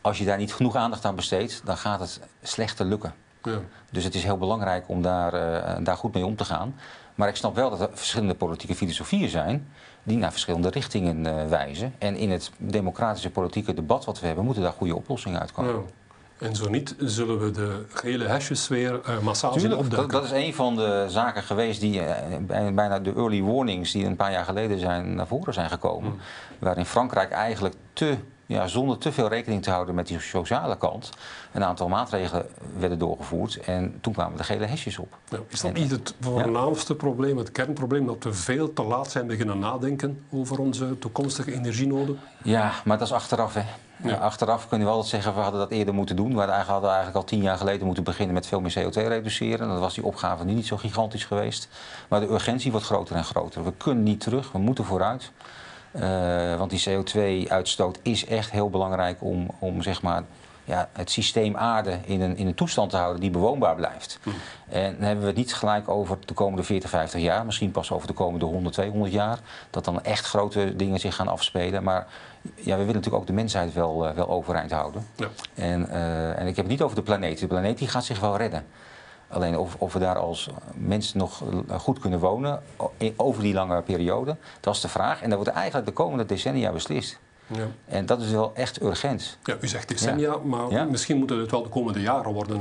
als 0.00 0.18
je 0.18 0.24
daar 0.24 0.38
niet 0.38 0.54
genoeg 0.54 0.74
aandacht 0.74 1.04
aan 1.04 1.14
besteedt, 1.16 1.62
dan 1.64 1.76
gaat 1.76 2.00
het 2.00 2.20
slechter 2.42 2.86
lukken. 2.86 3.14
Ja. 3.42 3.58
Dus 3.90 4.04
het 4.04 4.14
is 4.14 4.22
heel 4.22 4.38
belangrijk 4.38 4.84
om 4.88 5.02
daar, 5.02 5.34
uh, 5.34 5.84
daar 5.84 5.96
goed 5.96 6.14
mee 6.14 6.26
om 6.26 6.36
te 6.36 6.44
gaan. 6.44 6.74
Maar 7.14 7.28
ik 7.28 7.36
snap 7.36 7.54
wel 7.54 7.70
dat 7.70 7.80
er 7.80 7.88
verschillende 7.92 8.34
politieke 8.34 8.74
filosofieën 8.74 9.28
zijn 9.28 9.68
die 10.02 10.16
naar 10.16 10.30
verschillende 10.30 10.68
richtingen 10.68 11.24
uh, 11.24 11.46
wijzen. 11.46 11.94
En 11.98 12.16
in 12.16 12.30
het 12.30 12.50
democratische 12.56 13.30
politieke 13.30 13.74
debat 13.74 14.04
wat 14.04 14.20
we 14.20 14.26
hebben, 14.26 14.44
moeten 14.44 14.62
daar 14.62 14.72
goede 14.72 14.96
oplossingen 14.96 15.40
uitkomen. 15.40 15.72
Ja. 15.72 15.80
En 16.46 16.56
zo 16.56 16.68
niet, 16.68 16.94
zullen 16.98 17.40
we 17.40 17.50
de 17.50 17.84
gele 17.88 18.28
hashjes 18.28 18.68
weer 18.68 19.00
uh, 19.08 19.18
massaal 19.18 19.58
zien 19.58 19.76
opduiken. 19.76 19.96
Dat, 19.96 20.10
dat, 20.10 20.24
is 20.24 20.44
een 20.44 20.54
van 20.54 20.76
de 20.76 21.04
zaken 21.08 21.42
geweest 21.42 21.80
die 21.80 22.02
bijna 22.72 22.98
de 22.98 23.14
early 23.14 23.42
warnings 23.42 23.92
die 23.92 24.04
een 24.04 24.16
paar 24.16 24.32
jaar 24.32 24.44
geleden 24.44 24.78
zijn, 24.78 25.14
naar 25.14 25.26
voren 25.26 25.54
zijn 25.54 25.70
gekomen. 25.70 26.10
Mm. 26.10 26.18
Waarin 26.58 26.86
Frankrijk 26.86 27.30
eigenlijk 27.30 27.74
te 27.92 28.16
ja, 28.50 28.66
zonder 28.66 28.98
te 28.98 29.12
veel 29.12 29.28
rekening 29.28 29.62
te 29.62 29.70
houden 29.70 29.94
met 29.94 30.06
die 30.06 30.20
sociale 30.20 30.76
kant, 30.76 31.10
een 31.52 31.64
aantal 31.64 31.88
maatregelen 31.88 32.46
werden 32.78 32.98
doorgevoerd. 32.98 33.56
En 33.56 33.98
toen 34.00 34.12
kwamen 34.12 34.36
de 34.36 34.44
gele 34.44 34.66
hesjes 34.66 34.98
op. 34.98 35.16
Is 35.48 35.60
dat 35.60 35.72
niet 35.72 35.90
het 35.90 36.14
voornaamste 36.20 36.94
probleem, 36.94 37.36
het 37.36 37.52
kernprobleem, 37.52 38.06
dat 38.06 38.24
we 38.24 38.32
veel 38.32 38.72
te 38.72 38.82
laat 38.82 39.10
zijn 39.10 39.26
beginnen 39.26 39.58
nadenken 39.58 40.24
over 40.30 40.58
onze 40.58 40.98
toekomstige 40.98 41.52
energienoden? 41.52 42.18
Ja, 42.42 42.72
maar 42.84 42.98
dat 42.98 43.06
is 43.06 43.12
achteraf. 43.12 43.54
Hè. 43.54 43.62
Ja. 44.08 44.16
Achteraf 44.16 44.68
kunnen 44.68 44.86
we 44.86 44.92
altijd 44.92 45.10
zeggen, 45.10 45.34
we 45.34 45.40
hadden 45.40 45.60
dat 45.60 45.70
eerder 45.70 45.94
moeten 45.94 46.16
doen. 46.16 46.32
We 46.32 46.38
hadden 46.38 46.54
eigenlijk 46.86 47.16
al 47.16 47.24
tien 47.24 47.42
jaar 47.42 47.56
geleden 47.56 47.86
moeten 47.86 48.04
beginnen 48.04 48.34
met 48.34 48.46
veel 48.46 48.60
meer 48.60 48.78
CO2 48.78 48.92
reduceren. 48.92 49.68
Dan 49.68 49.78
was 49.78 49.94
die 49.94 50.04
opgave 50.04 50.44
nu 50.44 50.52
niet 50.52 50.66
zo 50.66 50.76
gigantisch 50.76 51.24
geweest. 51.24 51.68
Maar 52.08 52.20
de 52.20 52.30
urgentie 52.30 52.70
wordt 52.70 52.86
groter 52.86 53.16
en 53.16 53.24
groter. 53.24 53.64
We 53.64 53.72
kunnen 53.76 54.02
niet 54.02 54.20
terug, 54.20 54.52
we 54.52 54.58
moeten 54.58 54.84
vooruit. 54.84 55.32
Uh, 55.92 56.56
want 56.56 56.70
die 56.70 56.88
CO2-uitstoot 56.88 57.98
is 58.02 58.26
echt 58.26 58.50
heel 58.50 58.70
belangrijk 58.70 59.22
om, 59.22 59.50
om 59.58 59.82
zeg 59.82 60.02
maar, 60.02 60.22
ja, 60.64 60.88
het 60.92 61.10
systeem 61.10 61.56
aarde 61.56 61.98
in 62.04 62.20
een, 62.20 62.36
in 62.36 62.46
een 62.46 62.54
toestand 62.54 62.90
te 62.90 62.96
houden 62.96 63.20
die 63.20 63.30
bewoonbaar 63.30 63.74
blijft. 63.74 64.18
Hm. 64.22 64.28
En 64.68 64.92
dan 64.92 65.02
hebben 65.02 65.20
we 65.20 65.30
het 65.30 65.36
niet 65.36 65.54
gelijk 65.54 65.88
over 65.88 66.18
de 66.24 66.34
komende 66.34 66.62
40, 66.62 66.90
50 66.90 67.20
jaar, 67.20 67.44
misschien 67.44 67.70
pas 67.70 67.92
over 67.92 68.06
de 68.06 68.12
komende 68.12 68.44
100, 68.44 68.74
200 68.74 69.12
jaar, 69.12 69.38
dat 69.70 69.84
dan 69.84 70.02
echt 70.02 70.26
grote 70.26 70.76
dingen 70.76 71.00
zich 71.00 71.14
gaan 71.14 71.28
afspelen. 71.28 71.82
Maar 71.82 72.06
ja, 72.54 72.62
we 72.62 72.64
willen 72.64 72.86
natuurlijk 72.86 73.14
ook 73.14 73.26
de 73.26 73.32
mensheid 73.32 73.72
wel, 73.72 74.08
uh, 74.08 74.12
wel 74.12 74.28
overeind 74.28 74.70
houden. 74.70 75.06
Ja. 75.16 75.28
En, 75.54 75.86
uh, 75.90 76.38
en 76.38 76.46
ik 76.46 76.56
heb 76.56 76.64
het 76.64 76.66
niet 76.66 76.82
over 76.82 76.96
de 76.96 77.02
planeet. 77.02 77.38
De 77.38 77.46
planeet 77.46 77.78
die 77.78 77.88
gaat 77.88 78.04
zich 78.04 78.20
wel 78.20 78.36
redden. 78.36 78.66
Alleen 79.30 79.58
of, 79.58 79.74
of, 79.78 79.92
we 79.92 79.98
daar 79.98 80.18
als 80.18 80.50
mensen 80.74 81.18
nog 81.18 81.42
goed 81.78 81.98
kunnen 81.98 82.18
wonen 82.18 82.62
over 83.16 83.42
die 83.42 83.54
lange 83.54 83.82
periode, 83.82 84.36
dat 84.60 84.74
is 84.74 84.80
de 84.80 84.88
vraag. 84.88 85.22
En 85.22 85.28
dat 85.28 85.38
wordt 85.38 85.54
eigenlijk 85.54 85.86
de 85.86 85.92
komende 85.92 86.26
decennia 86.26 86.72
beslist. 86.72 87.18
Ja. 87.54 87.66
En 87.84 88.06
dat 88.06 88.20
is 88.20 88.30
wel 88.30 88.52
echt 88.54 88.82
urgent. 88.82 89.38
Ja, 89.44 89.56
u 89.60 89.68
zegt 89.68 89.88
decennia, 89.88 90.36
maar 90.36 90.86
misschien 90.86 91.16
moeten 91.16 91.38
het 91.38 91.50
wel 91.50 91.62
de 91.62 91.68
komende 91.68 92.00
jaren 92.00 92.32
worden. 92.32 92.60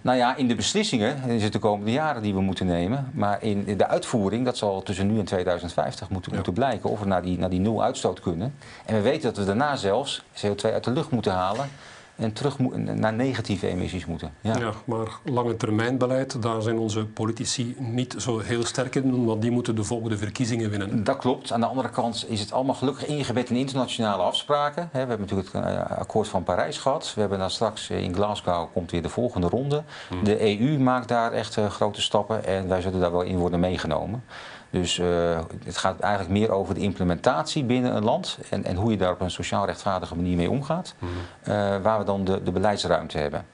Nou 0.00 0.16
ja, 0.16 0.36
in 0.36 0.48
de 0.48 0.54
beslissingen 0.54 1.22
is 1.24 1.42
het 1.42 1.52
de 1.52 1.58
komende 1.58 1.92
jaren 1.92 2.22
die 2.22 2.34
we 2.34 2.40
moeten 2.40 2.66
nemen. 2.66 3.10
Maar 3.14 3.42
in 3.42 3.76
de 3.76 3.86
uitvoering, 3.86 4.44
dat 4.44 4.56
zal 4.56 4.82
tussen 4.82 5.06
nu 5.06 5.18
en 5.18 5.24
2050 5.24 6.08
moeten, 6.08 6.34
moeten 6.34 6.52
blijken 6.52 6.90
of 6.90 7.00
we 7.00 7.06
naar 7.06 7.22
die, 7.22 7.38
naar 7.38 7.50
die 7.50 7.60
nul 7.60 7.82
uitstoot 7.82 8.20
kunnen. 8.20 8.54
En 8.86 8.94
we 8.94 9.00
weten 9.00 9.22
dat 9.22 9.36
we 9.36 9.44
daarna 9.44 9.76
zelfs 9.76 10.22
CO2 10.46 10.72
uit 10.72 10.84
de 10.84 10.90
lucht 10.90 11.10
moeten 11.10 11.32
halen 11.32 11.68
en 12.20 12.32
terug 12.32 12.58
naar 12.58 13.12
negatieve 13.12 13.66
emissies 13.66 14.06
moeten. 14.06 14.32
Ja. 14.40 14.58
ja. 14.58 14.72
maar 14.84 15.08
lange 15.24 15.56
termijnbeleid, 15.56 16.42
daar 16.42 16.62
zijn 16.62 16.78
onze 16.78 17.04
politici 17.04 17.76
niet 17.78 18.14
zo 18.18 18.38
heel 18.38 18.64
sterk 18.64 18.94
in, 18.94 19.24
want 19.24 19.42
die 19.42 19.50
moeten 19.50 19.76
de 19.76 19.84
volgende 19.84 20.18
verkiezingen 20.18 20.70
winnen. 20.70 21.04
Dat 21.04 21.16
klopt. 21.16 21.52
Aan 21.52 21.60
de 21.60 21.66
andere 21.66 21.90
kant 21.90 22.24
is 22.28 22.40
het 22.40 22.52
allemaal 22.52 22.74
gelukkig 22.74 23.06
ingebed 23.06 23.50
in 23.50 23.56
internationale 23.56 24.22
afspraken. 24.22 24.88
We 24.92 24.98
hebben 24.98 25.20
natuurlijk 25.20 25.52
het 25.52 25.64
eh, 25.64 25.98
akkoord 25.98 26.28
van 26.28 26.42
Parijs 26.42 26.78
gehad. 26.78 27.12
We 27.14 27.20
hebben 27.20 27.38
dan 27.38 27.50
straks 27.50 27.90
in 27.90 28.14
Glasgow 28.14 28.72
komt 28.72 28.90
weer 28.90 29.02
de 29.02 29.08
volgende 29.08 29.48
ronde. 29.48 29.82
Hmm. 30.08 30.24
De 30.24 30.60
EU 30.60 30.78
maakt 30.78 31.08
daar 31.08 31.32
echt 31.32 31.56
eh, 31.56 31.70
grote 31.70 32.00
stappen 32.00 32.44
en 32.44 32.68
wij 32.68 32.80
zullen 32.80 33.00
daar 33.00 33.12
wel 33.12 33.22
in 33.22 33.38
worden 33.38 33.60
meegenomen. 33.60 34.24
Dus 34.70 34.98
uh, 34.98 35.38
het 35.64 35.76
gaat 35.76 36.00
eigenlijk 36.00 36.32
meer 36.32 36.50
over 36.50 36.74
de 36.74 36.80
implementatie 36.80 37.64
binnen 37.64 37.96
een 37.96 38.04
land 38.04 38.38
en, 38.50 38.64
en 38.64 38.76
hoe 38.76 38.90
je 38.90 38.96
daar 38.96 39.12
op 39.12 39.20
een 39.20 39.30
sociaal 39.30 39.66
rechtvaardige 39.66 40.16
manier 40.16 40.36
mee 40.36 40.50
omgaat, 40.50 40.94
mm 40.98 41.08
waar 41.82 41.98
we 41.98 42.04
dan 42.10 42.24
de, 42.24 42.42
de 42.42 42.50
beleidsruimte 42.50 43.18
hebben. 43.18 43.44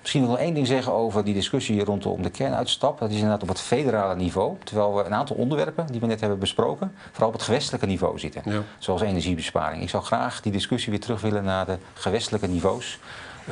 Misschien 0.00 0.22
nog 0.22 0.38
één 0.38 0.54
ding 0.54 0.66
zeggen 0.66 0.92
over 0.92 1.24
die 1.24 1.34
discussie 1.34 1.84
rondom 1.84 2.22
de 2.22 2.30
kernuitstap. 2.30 2.98
Dat 2.98 3.08
is 3.08 3.14
inderdaad 3.14 3.42
op 3.42 3.48
het 3.48 3.60
federale 3.60 4.16
niveau. 4.16 4.56
Terwijl 4.64 4.94
we 4.94 5.04
een 5.04 5.14
aantal 5.14 5.36
onderwerpen 5.36 5.86
die 5.86 6.00
we 6.00 6.06
net 6.06 6.20
hebben 6.20 6.38
besproken, 6.38 6.92
vooral 7.10 7.28
op 7.28 7.34
het 7.34 7.42
gewestelijke 7.42 7.86
niveau 7.86 8.18
zitten. 8.18 8.42
Zoals 8.78 9.02
energiebesparing. 9.02 9.82
Ik 9.82 9.88
zou 9.88 10.02
graag 10.02 10.40
die 10.40 10.52
discussie 10.52 10.90
weer 10.90 11.00
terug 11.00 11.20
willen 11.20 11.44
naar 11.44 11.66
de 11.66 11.78
gewestelijke 11.94 12.46
niveaus. 12.46 12.98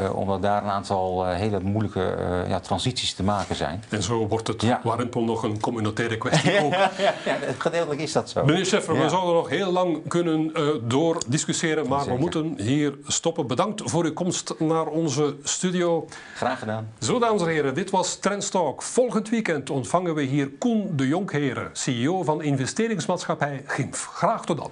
Uh, 0.01 0.17
omdat 0.17 0.43
daar 0.43 0.63
een 0.63 0.71
aantal 0.71 1.27
uh, 1.27 1.35
hele 1.35 1.61
moeilijke 1.61 2.17
uh, 2.19 2.49
ja, 2.49 2.61
transities 2.61 3.15
te 3.15 3.23
maken 3.23 3.57
zijn. 3.57 3.85
En 3.89 4.03
zo 4.03 4.27
wordt 4.27 4.47
het 4.47 4.63
ja. 4.63 4.81
nog 5.13 5.43
een 5.43 5.61
communautaire 5.61 6.19
kwestie 6.19 6.61
ook. 6.65 6.73
ja, 6.73 7.15
gedeeltelijk 7.59 8.01
is 8.01 8.13
dat 8.13 8.31
zo. 8.31 8.45
Meneer 8.45 8.67
Scheffer, 8.67 9.03
we 9.03 9.09
zouden 9.09 9.35
nog 9.35 9.49
heel 9.49 9.73
lang 9.73 10.09
kunnen 10.09 10.53
doordiscussiëren, 10.89 11.89
maar 11.89 11.99
Zeker. 11.99 12.15
we 12.15 12.21
moeten 12.21 12.55
hier 12.61 12.95
stoppen. 13.07 13.47
Bedankt 13.47 13.83
voor 13.85 14.05
uw 14.05 14.13
komst 14.13 14.55
naar 14.59 14.87
onze 14.87 15.37
studio. 15.43 16.09
Graag 16.35 16.59
gedaan. 16.59 16.89
Zo, 16.99 17.19
dames 17.19 17.43
en 17.43 17.49
heren, 17.49 17.75
dit 17.75 17.91
was 17.91 18.17
Trendstalk. 18.17 18.83
Volgend 18.83 19.29
weekend 19.29 19.71
ontvangen 19.71 20.15
we 20.15 20.23
hier 20.23 20.49
Koen 20.49 20.91
de 20.97 21.09
Jonkheren, 21.09 21.71
CEO 21.73 22.23
van 22.23 22.43
investeringsmaatschappij 22.43 23.63
GIMF. 23.67 24.07
Graag 24.07 24.45
tot 24.45 24.57
dan. 24.57 24.71